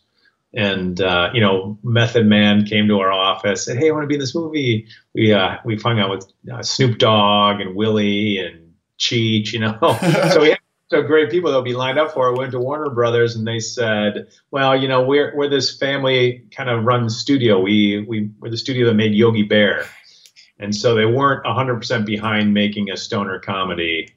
And, 0.53 0.99
uh, 0.99 1.29
you 1.33 1.39
know, 1.39 1.77
Method 1.81 2.25
Man 2.25 2.65
came 2.65 2.87
to 2.89 2.99
our 2.99 3.11
office, 3.11 3.65
said, 3.65 3.77
Hey, 3.77 3.89
I 3.89 3.91
want 3.93 4.03
to 4.03 4.07
be 4.07 4.15
in 4.15 4.19
this 4.19 4.35
movie. 4.35 4.85
We, 5.15 5.31
uh, 5.31 5.57
we 5.63 5.77
hung 5.77 5.99
out 5.99 6.09
with 6.09 6.27
uh, 6.51 6.61
Snoop 6.61 6.97
Dogg 6.97 7.61
and 7.61 7.75
Willie 7.75 8.37
and 8.37 8.73
Cheech, 8.99 9.53
you 9.53 9.59
know. 9.59 9.77
so 10.31 10.41
we 10.41 10.49
had 10.49 10.59
so 10.91 11.01
great 11.01 11.31
people 11.31 11.49
that 11.49 11.57
would 11.57 11.65
be 11.65 11.73
lined 11.73 11.97
up 11.97 12.11
for 12.11 12.29
it. 12.29 12.37
Went 12.37 12.51
to 12.51 12.59
Warner 12.59 12.89
Brothers 12.89 13.35
and 13.35 13.47
they 13.47 13.59
said, 13.59 14.27
"Well, 14.51 14.79
you 14.79 14.87
know, 14.87 15.01
we're 15.01 15.35
we're 15.35 15.49
this 15.49 15.77
family 15.77 16.43
kind 16.51 16.69
of 16.69 16.83
run 16.83 17.09
studio. 17.09 17.59
We 17.59 18.05
we 18.07 18.29
we're 18.39 18.49
the 18.49 18.57
studio 18.57 18.85
that 18.87 18.93
made 18.93 19.13
Yogi 19.13 19.43
Bear, 19.43 19.85
and 20.59 20.75
so 20.75 20.93
they 20.93 21.05
weren't 21.05 21.45
100% 21.45 22.05
behind 22.05 22.53
making 22.53 22.91
a 22.91 22.97
stoner 22.97 23.39
comedy. 23.39 24.13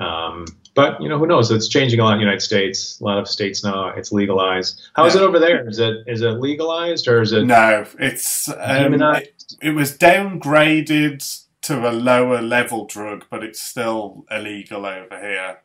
Um, 0.00 0.46
but 0.74 1.00
you 1.00 1.08
know, 1.08 1.18
who 1.18 1.26
knows? 1.26 1.50
It's 1.50 1.68
changing 1.68 2.00
a 2.00 2.04
lot 2.04 2.12
in 2.12 2.18
the 2.18 2.24
United 2.24 2.42
States. 2.42 2.98
A 3.00 3.04
lot 3.04 3.18
of 3.18 3.28
states 3.28 3.62
now 3.62 3.88
it's 3.88 4.12
legalized. 4.12 4.80
How 4.94 5.02
yeah. 5.02 5.08
is 5.08 5.14
it 5.16 5.22
over 5.22 5.38
there? 5.38 5.68
Is 5.68 5.78
it 5.78 6.04
is 6.06 6.22
it 6.22 6.40
legalized 6.40 7.06
or 7.06 7.20
is 7.20 7.32
it? 7.32 7.44
No, 7.44 7.86
it's 7.98 8.48
um, 8.48 8.94
it, 8.94 9.44
it 9.60 9.70
was 9.74 9.96
downgraded 9.96 11.44
to 11.62 11.88
a 11.88 11.92
lower 11.92 12.40
level 12.40 12.86
drug, 12.86 13.26
but 13.30 13.44
it's 13.44 13.62
still 13.62 14.24
illegal 14.30 14.86
over 14.86 15.20
here. 15.20 15.58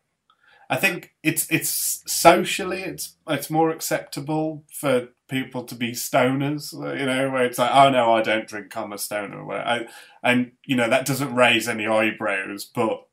I 0.69 0.78
think 0.78 1.13
it's 1.24 1.50
it's 1.52 2.04
socially 2.08 2.82
it's 2.82 3.15
it's 3.28 3.50
more 3.50 3.69
acceptable 3.69 4.63
for 4.71 5.10
people 5.28 5.63
to 5.63 5.76
be 5.76 5.91
stoners, 5.91 6.74
you 7.00 7.06
know, 7.06 7.32
where 7.32 7.45
it's 7.45 7.58
like, 7.58 7.71
oh 7.74 7.89
no, 7.89 8.13
I 8.13 8.21
don't 8.21 8.48
drink, 8.48 8.76
I'm 8.76 8.91
a 8.91 8.98
stoner. 8.98 9.45
Where 9.45 9.65
I, 9.65 9.86
and 10.24 10.52
you 10.65 10.76
know 10.76 10.89
that 10.89 11.06
doesn't 11.06 11.36
raise 11.36 11.67
any 11.67 11.88
eyebrows, 11.88 12.65
but 12.65 13.06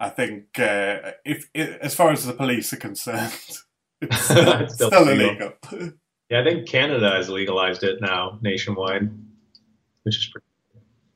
I 0.00 0.08
think 0.08 0.58
uh, 0.58 1.12
if 1.24 1.48
as 1.54 1.94
far 1.94 2.10
as 2.10 2.24
the 2.24 2.32
police 2.32 2.72
are 2.72 2.78
concerned, 2.78 3.32
it's 4.00 4.24
still, 4.24 4.68
still, 4.68 4.88
still 4.88 5.08
illegal. 5.08 5.52
yeah, 6.30 6.40
I 6.40 6.44
think 6.44 6.66
Canada 6.66 7.10
has 7.10 7.28
legalized 7.28 7.84
it 7.84 8.00
now 8.00 8.38
nationwide, 8.40 9.10
which 10.04 10.16
is 10.16 10.26
pretty. 10.32 10.46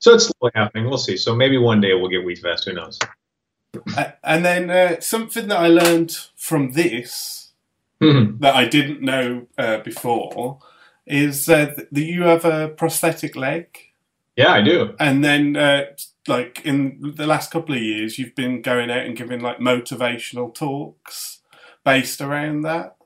So 0.00 0.14
it's 0.14 0.26
slowly 0.26 0.52
happening. 0.54 0.86
We'll 0.86 0.98
see. 0.98 1.16
So 1.16 1.34
maybe 1.34 1.56
one 1.56 1.80
day 1.80 1.94
we'll 1.94 2.10
get 2.10 2.24
Weed 2.24 2.38
Fest. 2.38 2.66
Who 2.66 2.74
knows? 2.74 2.98
and 4.22 4.44
then 4.44 4.70
uh, 4.70 5.00
something 5.00 5.48
that 5.48 5.58
I 5.58 5.68
learned 5.68 6.16
from 6.36 6.72
this 6.72 7.52
mm-hmm. 8.02 8.38
that 8.40 8.54
I 8.54 8.66
didn't 8.66 9.00
know 9.00 9.46
uh, 9.56 9.78
before 9.78 10.58
is 11.06 11.48
uh, 11.48 11.74
that 11.76 12.00
you 12.00 12.22
have 12.22 12.44
a 12.44 12.68
prosthetic 12.68 13.36
leg. 13.36 13.78
Yeah, 14.36 14.52
I 14.52 14.62
do. 14.62 14.94
And 14.98 15.24
then, 15.24 15.56
uh, 15.56 15.84
like 16.26 16.64
in 16.64 17.14
the 17.16 17.26
last 17.26 17.50
couple 17.50 17.74
of 17.74 17.82
years, 17.82 18.18
you've 18.18 18.34
been 18.34 18.62
going 18.62 18.90
out 18.90 19.06
and 19.06 19.16
giving 19.16 19.40
like 19.40 19.58
motivational 19.58 20.54
talks 20.54 21.40
based 21.84 22.20
around 22.20 22.62
that. 22.62 22.96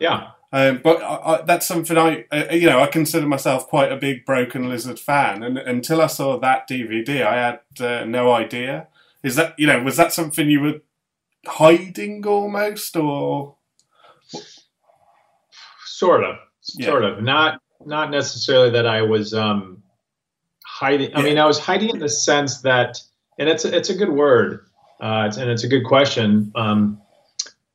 Yeah. 0.00 0.30
Um, 0.52 0.80
but 0.82 1.02
I, 1.02 1.14
I, 1.14 1.42
that's 1.42 1.66
something 1.66 1.96
I, 1.96 2.26
uh, 2.30 2.52
you 2.52 2.68
know, 2.68 2.80
I 2.80 2.86
consider 2.86 3.26
myself 3.26 3.68
quite 3.68 3.90
a 3.90 3.96
big 3.96 4.26
Broken 4.26 4.68
Lizard 4.68 5.00
fan, 5.00 5.42
and 5.42 5.56
until 5.56 6.02
I 6.02 6.08
saw 6.08 6.38
that 6.38 6.68
DVD, 6.68 7.24
I 7.24 7.34
had 7.34 7.60
uh, 7.80 8.04
no 8.04 8.32
idea. 8.32 8.88
Is 9.22 9.36
that 9.36 9.58
you 9.58 9.66
know 9.66 9.82
was 9.82 9.96
that 9.96 10.12
something 10.12 10.50
you 10.50 10.60
were 10.60 10.80
hiding 11.46 12.26
almost 12.26 12.96
or 12.96 13.56
sort 15.86 16.24
of 16.24 16.36
yeah. 16.74 16.86
sort 16.86 17.04
of 17.04 17.22
not 17.22 17.60
not 17.86 18.10
necessarily 18.10 18.70
that 18.70 18.86
I 18.86 19.02
was 19.02 19.32
um, 19.32 19.81
hiding. 20.72 21.14
I 21.14 21.22
mean, 21.22 21.38
I 21.38 21.46
was 21.46 21.58
hiding 21.58 21.90
in 21.90 21.98
the 21.98 22.08
sense 22.08 22.62
that, 22.62 23.00
and 23.38 23.48
it's 23.48 23.64
it's 23.64 23.90
a 23.90 23.94
good 23.94 24.10
word, 24.10 24.64
uh, 25.00 25.24
it's, 25.28 25.36
and 25.36 25.50
it's 25.50 25.64
a 25.64 25.68
good 25.68 25.84
question. 25.84 26.52
Um, 26.54 27.00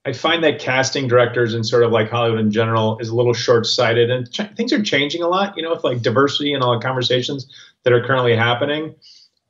I 0.06 0.14
find 0.14 0.44
that 0.44 0.60
casting 0.60 1.08
directors 1.08 1.54
and 1.54 1.66
sort 1.66 1.84
of 1.84 1.92
like 1.92 2.10
Hollywood 2.10 2.40
in 2.40 2.50
general 2.50 2.98
is 3.00 3.10
a 3.10 3.16
little 3.16 3.34
short-sighted, 3.34 4.10
and 4.10 4.32
ch- 4.32 4.56
things 4.56 4.74
are 4.74 4.82
changing 4.82 5.22
a 5.22 5.28
lot. 5.28 5.56
You 5.56 5.64
know, 5.64 5.72
with 5.72 5.84
like 5.84 6.02
diversity 6.02 6.54
and 6.54 6.64
all 6.64 6.74
the 6.74 6.84
conversations 6.84 7.48
that 7.84 7.94
are 7.94 8.04
currently 8.04 8.36
happening. 8.36 8.96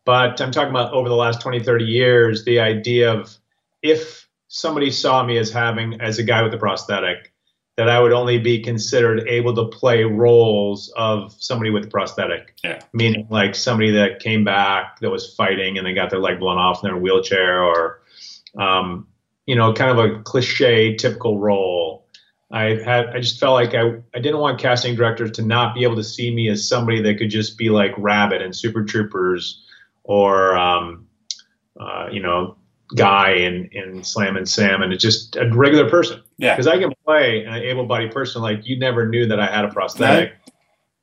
But 0.03 0.39
I'm 0.41 0.51
talking 0.51 0.69
about 0.69 0.93
over 0.93 1.09
the 1.09 1.15
last 1.15 1.41
20, 1.41 1.61
30 1.61 1.83
years, 1.83 2.45
the 2.45 2.61
idea 2.61 3.11
of 3.11 3.35
if 3.81 4.27
somebody 4.47 4.89
saw 4.89 5.23
me 5.23 5.37
as 5.37 5.51
having, 5.51 5.99
as 5.99 6.17
a 6.17 6.23
guy 6.23 6.41
with 6.41 6.53
a 6.53 6.57
prosthetic, 6.57 7.33
that 7.77 7.89
I 7.89 7.99
would 7.99 8.11
only 8.11 8.39
be 8.39 8.61
considered 8.61 9.27
able 9.27 9.53
to 9.55 9.65
play 9.65 10.03
roles 10.03 10.91
of 10.97 11.35
somebody 11.39 11.69
with 11.69 11.85
a 11.85 11.87
prosthetic. 11.87 12.55
Yeah. 12.63 12.81
Meaning 12.91 13.27
like 13.29 13.53
somebody 13.53 13.91
that 13.91 14.19
came 14.19 14.43
back 14.43 14.99
that 14.99 15.11
was 15.11 15.35
fighting 15.35 15.77
and 15.77 15.85
they 15.85 15.93
got 15.93 16.09
their 16.09 16.19
leg 16.19 16.39
blown 16.39 16.57
off 16.57 16.81
and 16.81 16.89
they're 16.89 16.95
in 16.95 16.99
a 16.99 17.03
wheelchair 17.03 17.63
or, 17.63 18.01
um, 18.57 19.07
you 19.45 19.55
know, 19.55 19.73
kind 19.73 19.91
of 19.91 19.99
a 19.99 20.21
cliche, 20.23 20.95
typical 20.95 21.37
role. 21.37 22.07
I 22.49 22.79
had, 22.83 23.09
I 23.09 23.19
just 23.19 23.39
felt 23.39 23.53
like 23.53 23.75
I, 23.75 24.01
I 24.15 24.19
didn't 24.19 24.39
want 24.39 24.59
casting 24.59 24.95
directors 24.95 25.31
to 25.33 25.43
not 25.43 25.75
be 25.75 25.83
able 25.83 25.97
to 25.97 26.03
see 26.03 26.33
me 26.33 26.49
as 26.49 26.67
somebody 26.67 27.01
that 27.03 27.19
could 27.19 27.29
just 27.29 27.59
be 27.59 27.69
like 27.69 27.91
Rabbit 27.97 28.41
and 28.41 28.55
Super 28.55 28.85
Troopers 28.85 29.63
or 30.03 30.57
um, 30.57 31.07
uh, 31.79 32.07
you 32.11 32.21
know 32.21 32.55
guy 32.95 33.33
in 33.33 33.69
in 33.73 34.03
Slam 34.03 34.37
and 34.37 34.47
Sam, 34.47 34.81
and 34.81 34.93
it's 34.93 35.03
just 35.03 35.35
a 35.35 35.47
regular 35.53 35.89
person. 35.89 36.23
Yeah, 36.37 36.55
because 36.55 36.67
I 36.67 36.77
can 36.77 36.93
play 37.05 37.45
an 37.45 37.55
able-bodied 37.55 38.11
person. 38.11 38.41
Like 38.41 38.67
you 38.67 38.77
never 38.77 39.07
knew 39.07 39.27
that 39.27 39.39
I 39.39 39.47
had 39.47 39.65
a 39.65 39.69
prosthetic, 39.69 40.31
right. 40.31 40.53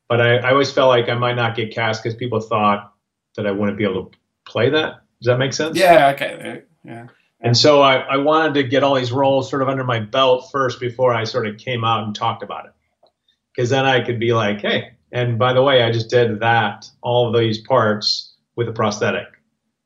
but 0.08 0.20
I, 0.20 0.36
I 0.36 0.50
always 0.52 0.70
felt 0.70 0.88
like 0.88 1.08
I 1.08 1.14
might 1.14 1.34
not 1.34 1.56
get 1.56 1.74
cast 1.74 2.02
because 2.02 2.16
people 2.16 2.40
thought 2.40 2.92
that 3.36 3.46
I 3.46 3.50
wouldn't 3.50 3.76
be 3.76 3.84
able 3.84 4.06
to 4.06 4.18
play 4.44 4.70
that. 4.70 5.00
Does 5.20 5.26
that 5.26 5.38
make 5.38 5.52
sense? 5.52 5.76
Yeah. 5.76 6.12
Okay. 6.14 6.62
Yeah. 6.84 7.06
And 7.40 7.56
so 7.56 7.82
I, 7.82 7.96
I 7.96 8.16
wanted 8.16 8.54
to 8.54 8.62
get 8.62 8.82
all 8.82 8.94
these 8.94 9.12
roles 9.12 9.50
sort 9.50 9.60
of 9.60 9.68
under 9.68 9.84
my 9.84 10.00
belt 10.00 10.48
first 10.50 10.80
before 10.80 11.12
I 11.12 11.24
sort 11.24 11.46
of 11.46 11.58
came 11.58 11.84
out 11.84 12.04
and 12.04 12.14
talked 12.14 12.42
about 12.42 12.66
it. 12.66 12.72
Because 13.54 13.70
then 13.70 13.84
I 13.84 14.04
could 14.04 14.18
be 14.18 14.32
like, 14.32 14.60
hey, 14.60 14.92
and 15.12 15.38
by 15.38 15.52
the 15.52 15.62
way, 15.62 15.82
I 15.82 15.92
just 15.92 16.10
did 16.10 16.40
that, 16.40 16.88
all 17.02 17.28
of 17.28 17.40
these 17.40 17.58
parts 17.58 18.34
with 18.56 18.68
a 18.68 18.72
prosthetic. 18.72 19.26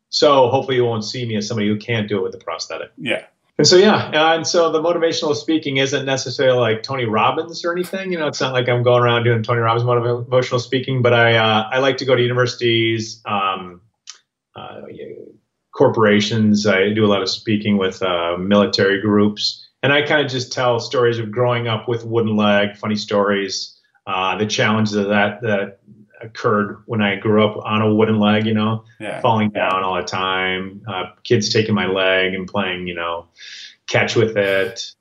So 0.08 0.48
hopefully 0.48 0.76
you 0.76 0.84
won't 0.84 1.04
see 1.04 1.26
me 1.26 1.36
as 1.36 1.46
somebody 1.46 1.68
who 1.68 1.76
can't 1.76 2.08
do 2.08 2.18
it 2.18 2.22
with 2.22 2.34
a 2.34 2.38
prosthetic. 2.38 2.90
Yeah. 2.96 3.24
And 3.58 3.66
so 3.66 3.74
yeah, 3.74 4.34
and 4.34 4.46
so 4.46 4.70
the 4.70 4.80
motivational 4.80 5.34
speaking 5.34 5.78
isn't 5.78 6.06
necessarily 6.06 6.60
like 6.60 6.84
Tony 6.84 7.06
Robbins 7.06 7.64
or 7.64 7.72
anything. 7.72 8.12
You 8.12 8.18
know, 8.18 8.28
it's 8.28 8.40
not 8.40 8.52
like 8.52 8.68
I'm 8.68 8.84
going 8.84 9.02
around 9.02 9.24
doing 9.24 9.42
Tony 9.42 9.58
Robbins 9.58 9.84
motivational 9.84 10.60
speaking, 10.60 11.02
but 11.02 11.12
I 11.12 11.34
uh, 11.34 11.68
I 11.72 11.80
like 11.80 11.96
to 11.96 12.04
go 12.04 12.14
to 12.14 12.22
universities, 12.22 13.20
um, 13.24 13.80
uh, 14.54 14.82
corporations. 15.76 16.68
I 16.68 16.90
do 16.90 17.04
a 17.04 17.08
lot 17.08 17.20
of 17.20 17.28
speaking 17.28 17.78
with 17.78 18.00
uh, 18.00 18.36
military 18.38 19.00
groups, 19.00 19.68
and 19.82 19.92
I 19.92 20.02
kind 20.02 20.24
of 20.24 20.30
just 20.30 20.52
tell 20.52 20.78
stories 20.78 21.18
of 21.18 21.32
growing 21.32 21.66
up 21.66 21.88
with 21.88 22.04
wooden 22.04 22.36
leg, 22.36 22.76
funny 22.76 22.96
stories, 22.96 23.76
uh, 24.06 24.38
the 24.38 24.46
challenges 24.46 24.94
of 24.94 25.08
that 25.08 25.42
that 25.42 25.80
occurred 26.20 26.82
when 26.86 27.02
I 27.02 27.16
grew 27.16 27.44
up 27.44 27.56
on 27.64 27.82
a 27.82 27.94
wooden 27.94 28.18
leg, 28.18 28.46
you 28.46 28.54
know, 28.54 28.84
yeah. 29.00 29.20
falling 29.20 29.50
down 29.50 29.82
all 29.82 29.96
the 29.96 30.02
time, 30.02 30.82
uh, 30.86 31.04
kids 31.24 31.52
taking 31.52 31.74
my 31.74 31.86
leg 31.86 32.34
and 32.34 32.46
playing, 32.46 32.86
you 32.86 32.94
know, 32.94 33.26
catch 33.86 34.16
with 34.16 34.36
it. 34.36 34.92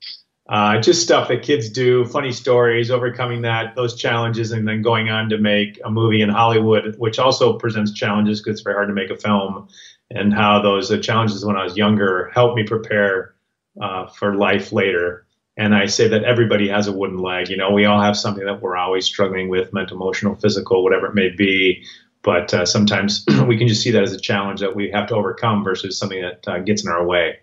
Uh, 0.48 0.80
just 0.80 1.02
stuff 1.02 1.28
that 1.28 1.42
kids 1.42 1.68
do, 1.68 2.06
funny 2.06 2.32
stories, 2.32 2.90
overcoming 2.90 3.42
that, 3.42 3.76
those 3.76 3.94
challenges, 3.94 4.50
and 4.50 4.66
then 4.66 4.80
going 4.80 5.10
on 5.10 5.28
to 5.28 5.36
make 5.36 5.78
a 5.84 5.90
movie 5.90 6.22
in 6.22 6.30
Hollywood, 6.30 6.96
which 6.98 7.18
also 7.18 7.58
presents 7.58 7.92
challenges 7.92 8.40
because 8.40 8.54
it's 8.54 8.62
very 8.62 8.74
hard 8.74 8.88
to 8.88 8.94
make 8.94 9.10
a 9.10 9.16
film, 9.16 9.68
and 10.10 10.32
how 10.32 10.62
those 10.62 10.88
challenges 11.00 11.44
when 11.44 11.56
I 11.56 11.64
was 11.64 11.76
younger 11.76 12.30
helped 12.32 12.56
me 12.56 12.64
prepare 12.64 13.34
uh, 13.80 14.06
for 14.06 14.36
life 14.36 14.72
later. 14.72 15.26
And 15.58 15.74
I 15.74 15.86
say 15.86 16.06
that 16.06 16.22
everybody 16.22 16.68
has 16.68 16.86
a 16.86 16.92
wooden 16.92 17.18
leg. 17.18 17.50
You 17.50 17.56
know, 17.56 17.72
we 17.72 17.84
all 17.84 18.00
have 18.00 18.16
something 18.16 18.44
that 18.44 18.62
we're 18.62 18.76
always 18.76 19.04
struggling 19.04 19.48
with 19.48 19.72
mental, 19.72 19.96
emotional, 19.96 20.36
physical, 20.36 20.84
whatever 20.84 21.06
it 21.06 21.14
may 21.16 21.30
be. 21.30 21.84
But 22.22 22.54
uh, 22.54 22.64
sometimes 22.64 23.24
we 23.46 23.58
can 23.58 23.66
just 23.66 23.82
see 23.82 23.90
that 23.90 24.02
as 24.04 24.12
a 24.12 24.20
challenge 24.20 24.60
that 24.60 24.76
we 24.76 24.88
have 24.92 25.08
to 25.08 25.16
overcome 25.16 25.64
versus 25.64 25.98
something 25.98 26.22
that 26.22 26.46
uh, 26.46 26.58
gets 26.60 26.84
in 26.84 26.90
our 26.90 27.04
way. 27.04 27.40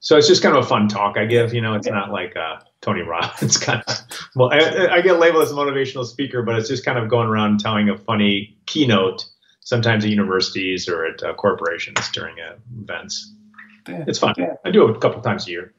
So 0.00 0.16
it's 0.16 0.26
just 0.26 0.42
kind 0.42 0.56
of 0.56 0.64
a 0.64 0.66
fun 0.66 0.88
talk 0.88 1.16
I 1.16 1.26
give. 1.26 1.54
You 1.54 1.60
know, 1.60 1.74
it's 1.74 1.86
not 1.86 2.10
like 2.10 2.36
uh, 2.36 2.58
Tony 2.80 3.02
Robbins 3.02 3.56
kind 3.58 3.84
of. 3.86 4.00
Well, 4.34 4.50
I, 4.52 4.88
I, 4.96 5.00
get 5.00 5.20
labeled 5.20 5.44
as 5.44 5.52
a 5.52 5.54
motivational 5.54 6.04
speaker, 6.04 6.42
but 6.42 6.56
it's 6.56 6.68
just 6.68 6.84
kind 6.84 6.98
of 6.98 7.08
going 7.08 7.28
around 7.28 7.60
telling 7.60 7.88
a 7.88 7.96
funny 7.96 8.58
keynote, 8.66 9.24
sometimes 9.60 10.04
at 10.04 10.10
universities 10.10 10.88
or 10.88 11.06
at 11.06 11.22
uh, 11.22 11.34
corporations 11.34 12.10
during 12.10 12.34
uh, 12.40 12.56
events. 12.80 13.32
Yeah. 13.88 14.04
It's 14.08 14.18
fun. 14.18 14.34
I 14.64 14.70
do 14.72 14.88
it 14.88 14.96
a 14.96 14.98
couple 14.98 15.20
times 15.22 15.46
a 15.46 15.52
year. 15.52 15.72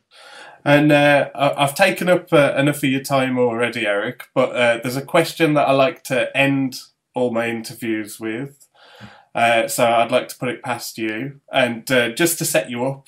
And 0.65 0.91
uh, 0.91 1.29
I've 1.35 1.75
taken 1.75 2.07
up 2.07 2.31
uh, 2.31 2.53
enough 2.57 2.77
of 2.77 2.83
your 2.85 3.01
time 3.03 3.37
already, 3.37 3.85
Erik, 3.85 4.27
but 4.33 4.55
uh, 4.55 4.79
there's 4.81 4.95
a 4.95 5.01
question 5.01 5.55
that 5.55 5.67
I 5.67 5.73
like 5.73 6.03
to 6.05 6.35
end 6.35 6.79
all 7.13 7.31
my 7.31 7.49
interviews 7.49 8.19
with. 8.19 8.67
Uh, 9.35 9.67
so 9.67 9.85
I'd 9.85 10.11
like 10.11 10.29
to 10.29 10.37
put 10.37 10.49
it 10.49 10.63
past 10.63 10.97
you. 10.97 11.41
And 11.51 11.89
uh, 11.91 12.09
just 12.09 12.37
to 12.37 12.45
set 12.45 12.69
you 12.69 12.85
up, 12.85 13.07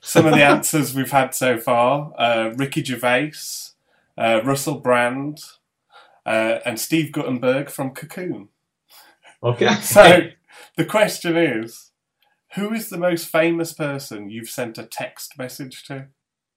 some 0.00 0.26
of 0.26 0.34
the 0.34 0.42
answers 0.44 0.94
we've 0.94 1.10
had 1.10 1.34
so 1.34 1.58
far 1.58 2.12
uh, 2.16 2.52
Ricky 2.54 2.84
Gervais, 2.84 3.32
Russell 4.16 4.78
Brand, 4.78 5.40
and 6.24 6.78
Steve 6.78 7.10
Guttenberg 7.10 7.70
from 7.70 7.90
Cocoon. 7.90 8.50
Okay. 9.42 9.74
so 9.82 10.28
the 10.76 10.84
question 10.84 11.36
is 11.36 11.90
who 12.54 12.72
is 12.72 12.88
the 12.88 12.98
most 12.98 13.26
famous 13.26 13.72
person 13.72 14.30
you've 14.30 14.48
sent 14.48 14.78
a 14.78 14.84
text 14.84 15.36
message 15.36 15.84
to? 15.84 16.06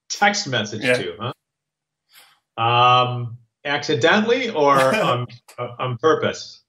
Text 0.10 0.48
message 0.48 0.84
yeah. 0.84 0.94
to, 0.94 1.16
huh? 1.20 2.62
Um, 2.62 3.38
accidentally 3.66 4.50
or 4.50 4.78
on, 4.96 5.28
on 5.58 5.98
purpose? 5.98 6.62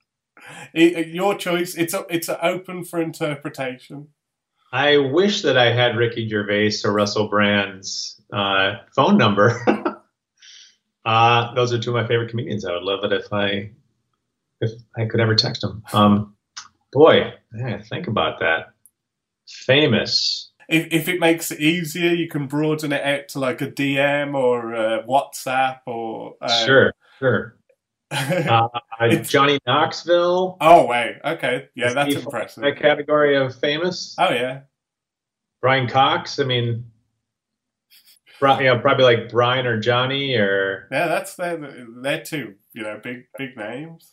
Your 0.73 1.35
choice. 1.35 1.75
It's 1.77 1.95
a, 1.95 2.07
it's 2.09 2.29
open 2.29 2.85
for 2.85 3.01
interpretation. 3.01 4.09
I 4.73 4.99
wish 4.99 5.43
that 5.43 5.57
I 5.57 5.73
had 5.73 5.97
Ricky 5.97 6.29
Gervais 6.29 6.73
or 6.85 6.93
Russell 6.93 7.29
Brand's 7.29 8.21
uh, 8.33 8.77
phone 8.95 9.17
number. 9.17 9.65
uh, 11.05 11.55
those 11.55 11.73
are 11.73 11.79
two 11.79 11.97
of 11.97 12.03
my 12.03 12.07
favorite 12.07 12.31
comedians. 12.31 12.65
I 12.65 12.73
would 12.73 12.83
love 12.83 13.05
it 13.05 13.13
if 13.13 13.33
I 13.33 13.71
if 14.61 14.73
I 14.97 15.07
could 15.07 15.21
ever 15.21 15.35
text 15.35 15.63
them. 15.63 15.83
Um, 15.93 16.37
boy, 16.93 17.33
think 17.89 18.09
about 18.09 18.41
that. 18.41 18.73
Famous 19.47 20.48
if, 20.69 20.89
if 20.93 21.09
it 21.09 21.19
makes 21.19 21.51
it 21.51 21.61
easier, 21.61 22.11
you 22.11 22.29
can 22.29 22.47
broaden 22.47 22.93
it 22.93 23.03
out 23.03 23.29
to 23.29 23.41
like 23.41 23.61
a 23.63 23.71
DM 23.71 24.35
or 24.35 24.75
a 24.75 25.03
WhatsApp 25.05 25.81
or 25.87 26.35
um, 26.41 26.67
sure, 26.67 26.93
sure. 27.19 27.57
uh, 28.11 28.69
Johnny 29.23 29.59
Knoxville. 29.67 30.57
Oh 30.61 30.87
wait, 30.87 31.19
okay, 31.25 31.69
yeah, 31.75 31.93
that's 31.93 32.15
impressive. 32.15 32.63
That 32.63 32.79
category 32.79 33.37
of 33.37 33.55
famous. 33.59 34.15
Oh 34.19 34.31
yeah, 34.31 34.61
Brian 35.61 35.89
Cox. 35.89 36.39
I 36.39 36.45
mean, 36.45 36.85
yeah, 38.41 38.79
probably 38.79 39.05
like 39.05 39.31
Brian 39.31 39.67
or 39.67 39.79
Johnny 39.81 40.37
or 40.37 40.89
yeah, 40.91 41.09
that's 41.09 41.35
they're 41.35 41.87
they're 42.03 42.23
two 42.23 42.55
you 42.73 42.83
know 42.83 43.01
big 43.03 43.25
big 43.37 43.57
names. 43.57 44.13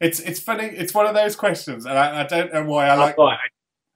It's 0.00 0.20
it's 0.20 0.40
funny. 0.40 0.64
It's 0.64 0.94
one 0.94 1.06
of 1.06 1.14
those 1.14 1.36
questions, 1.36 1.84
and 1.84 1.98
I, 1.98 2.20
I 2.20 2.26
don't 2.26 2.52
know 2.52 2.64
why 2.64 2.88
I 2.88 2.94
like. 2.94 3.16
Oh, 3.18 3.26
I, 3.26 3.36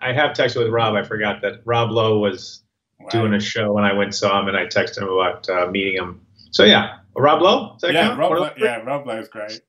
I 0.05 0.13
have 0.13 0.37
texted 0.37 0.59
with 0.59 0.69
Rob. 0.69 0.95
I 0.95 1.03
forgot 1.03 1.41
that 1.41 1.63
Rob 1.65 1.91
Lowe 1.91 2.19
was 2.19 2.63
wow. 3.01 3.09
doing 3.09 3.33
a 3.33 3.41
show, 3.41 3.79
and 3.79 3.87
I 3.87 3.95
went 3.95 4.15
saw 4.15 4.39
him, 4.39 4.49
and 4.49 4.57
I 4.57 4.67
texted 4.67 4.99
him 4.99 5.09
about 5.09 5.49
uh, 5.49 5.71
meeting 5.71 5.95
him. 5.95 6.21
So 6.51 6.65
yeah, 6.65 6.99
Rob 7.17 7.41
Lowe. 7.41 7.79
yeah, 7.83 8.15
Rob 8.15 8.33
Lowe, 8.33 8.51
yeah, 8.59 8.77
Rob 8.77 9.07
Lowe's 9.07 9.29
great. 9.29 9.63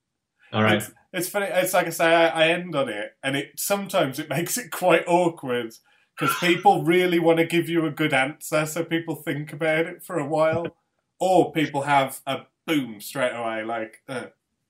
All 0.51 0.61
right. 0.61 0.75
It's, 0.75 0.91
it's 1.13 1.29
funny. 1.29 1.47
It's 1.49 1.73
like 1.73 1.87
I 1.87 1.91
say, 1.91 2.13
I, 2.13 2.27
I 2.27 2.47
end 2.49 2.75
on 2.75 2.89
it, 2.89 3.13
and 3.23 3.37
it 3.37 3.51
sometimes 3.55 4.19
it 4.19 4.29
makes 4.37 4.57
it 4.57 4.71
quite 4.71 5.07
awkward 5.07 5.73
because 6.19 6.35
people 6.39 6.83
really 6.83 7.19
want 7.19 7.39
to 7.39 7.45
give 7.45 7.69
you 7.69 7.85
a 7.85 7.91
good 7.91 8.13
answer, 8.13 8.65
so 8.65 8.83
people 8.83 9.15
think 9.15 9.53
about 9.53 9.85
it 9.85 10.03
for 10.03 10.19
a 10.19 10.27
while, 10.27 10.75
or 11.19 11.53
people 11.53 11.83
have 11.83 12.19
a 12.27 12.41
boom 12.67 12.99
straight 12.99 13.33
away. 13.33 13.63
Like, 13.63 14.01
uh, 14.09 14.25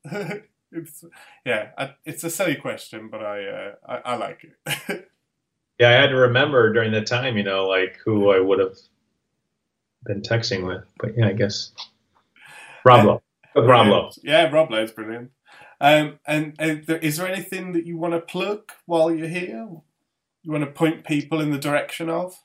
it's 0.71 1.03
yeah, 1.43 1.69
I, 1.75 1.95
it's 2.05 2.23
a 2.23 2.29
silly 2.29 2.55
question, 2.55 3.09
but 3.09 3.23
I 3.25 3.47
uh, 3.47 3.71
I, 3.87 3.95
I 4.13 4.15
like 4.15 4.43
it. 4.43 5.09
Yeah, 5.79 5.89
I 5.89 5.93
had 5.93 6.07
to 6.07 6.15
remember 6.15 6.71
during 6.73 6.91
that 6.93 7.07
time, 7.07 7.37
you 7.37 7.43
know, 7.43 7.67
like 7.67 7.97
who 8.03 8.31
I 8.31 8.39
would 8.39 8.59
have 8.59 8.77
been 10.05 10.21
texting 10.21 10.65
with. 10.65 10.83
But 10.99 11.17
yeah, 11.17 11.27
I 11.27 11.33
guess 11.33 11.71
Rob 12.83 13.05
Lowe. 13.05 13.21
Rob 13.55 13.87
Lowe. 13.87 14.11
Yeah, 14.23 14.49
Rob 14.49 14.71
is 14.73 14.91
brilliant. 14.91 15.31
Um, 15.81 16.19
and, 16.25 16.55
and 16.57 16.89
is 17.01 17.17
there 17.17 17.27
anything 17.27 17.73
that 17.73 17.85
you 17.85 17.97
want 17.97 18.13
to 18.13 18.21
plug 18.21 18.71
while 18.85 19.13
you're 19.13 19.27
here? 19.27 19.67
You 20.43 20.51
want 20.51 20.63
to 20.63 20.71
point 20.71 21.05
people 21.05 21.41
in 21.41 21.51
the 21.51 21.57
direction 21.57 22.09
of? 22.09 22.35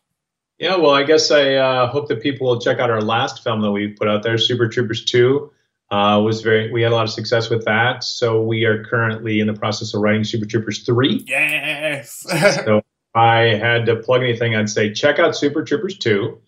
Yeah, 0.58 0.76
well, 0.76 0.90
I 0.90 1.04
guess 1.04 1.30
I 1.30 1.54
uh, 1.54 1.86
hope 1.86 2.08
that 2.08 2.20
people 2.22 2.48
will 2.48 2.60
check 2.60 2.80
out 2.80 2.90
our 2.90 3.00
last 3.00 3.42
film 3.42 3.62
that 3.62 3.70
we 3.70 3.88
put 3.88 4.08
out 4.08 4.22
there, 4.22 4.36
Super 4.36 4.68
Troopers 4.68 5.04
2. 5.04 5.50
Uh, 5.90 6.20
was 6.24 6.40
very 6.40 6.70
we 6.70 6.82
had 6.82 6.92
a 6.92 6.94
lot 6.94 7.02
of 7.02 7.10
success 7.10 7.50
with 7.50 7.64
that. 7.64 8.04
So 8.04 8.40
we 8.40 8.64
are 8.64 8.84
currently 8.84 9.40
in 9.40 9.48
the 9.48 9.54
process 9.54 9.92
of 9.92 10.02
writing 10.02 10.22
Super 10.22 10.46
Troopers 10.46 10.84
3. 10.84 11.24
Yes. 11.26 12.24
so 12.64 12.82
I 13.14 13.54
had 13.56 13.86
to 13.86 13.96
plug 13.96 14.22
anything, 14.22 14.54
I'd 14.54 14.70
say 14.70 14.92
check 14.92 15.18
out 15.18 15.36
Super 15.36 15.64
Troopers 15.64 15.98
2 15.98 16.40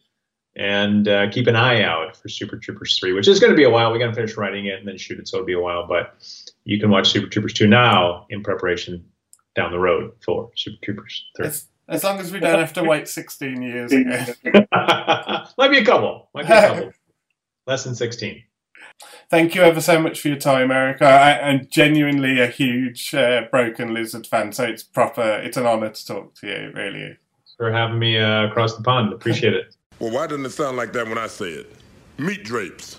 and 0.54 1.08
uh, 1.08 1.30
keep 1.30 1.46
an 1.46 1.56
eye 1.56 1.82
out 1.82 2.16
for 2.16 2.28
Super 2.28 2.56
Troopers 2.56 2.98
3, 2.98 3.12
which 3.14 3.26
is 3.26 3.40
going 3.40 3.50
to 3.50 3.56
be 3.56 3.64
a 3.64 3.70
while. 3.70 3.92
We 3.92 3.98
got 3.98 4.08
to 4.08 4.14
finish 4.14 4.36
writing 4.36 4.66
it 4.66 4.78
and 4.78 4.86
then 4.86 4.98
shoot 4.98 5.18
it, 5.18 5.26
so 5.26 5.38
it'll 5.38 5.46
be 5.46 5.54
a 5.54 5.60
while. 5.60 5.86
But 5.86 6.14
you 6.64 6.78
can 6.78 6.90
watch 6.90 7.10
Super 7.10 7.28
Troopers 7.28 7.54
2 7.54 7.66
now 7.66 8.26
in 8.30 8.42
preparation 8.42 9.04
down 9.54 9.72
the 9.72 9.78
road 9.78 10.12
for 10.24 10.50
Super 10.56 10.76
Troopers 10.82 11.24
3. 11.36 11.46
As, 11.46 11.66
as 11.88 12.04
long 12.04 12.18
as 12.18 12.32
we 12.32 12.38
don't 12.38 12.58
have 12.58 12.72
to 12.74 12.84
wait 12.84 13.08
16 13.08 13.62
years 13.62 13.92
again. 13.92 14.36
Might 15.58 15.70
be 15.70 15.78
a 15.78 15.84
couple. 15.84 16.28
Might 16.34 16.46
be 16.46 16.52
a 16.52 16.60
couple. 16.60 16.92
Less 17.66 17.84
than 17.84 17.94
16. 17.94 18.42
Thank 19.30 19.54
you 19.54 19.62
ever 19.62 19.80
so 19.80 20.00
much 20.00 20.20
for 20.20 20.28
your 20.28 20.36
time, 20.36 20.70
Erik. 20.70 21.00
I, 21.00 21.38
am 21.38 21.66
genuinely 21.70 22.40
a 22.40 22.46
huge 22.46 23.14
uh, 23.14 23.42
Broken 23.50 23.94
Lizard 23.94 24.26
fan, 24.26 24.52
so 24.52 24.64
it's 24.64 24.82
proper. 24.82 25.22
It's 25.22 25.56
an 25.56 25.66
honour 25.66 25.90
to 25.90 26.06
talk 26.06 26.34
to 26.36 26.46
you. 26.46 26.52
It 26.52 26.74
really 26.74 27.00
is. 27.00 27.16
For 27.56 27.72
having 27.72 27.98
me 27.98 28.18
uh, 28.18 28.46
across 28.46 28.76
the 28.76 28.82
pond, 28.82 29.12
appreciate 29.12 29.54
it. 29.54 29.74
Well, 29.98 30.10
why 30.10 30.26
doesn't 30.26 30.44
it 30.44 30.50
sound 30.50 30.76
like 30.76 30.92
that 30.94 31.06
when 31.06 31.18
I 31.18 31.28
say 31.28 31.50
it? 31.50 31.72
Meat 32.18 32.44
drapes. 32.44 32.98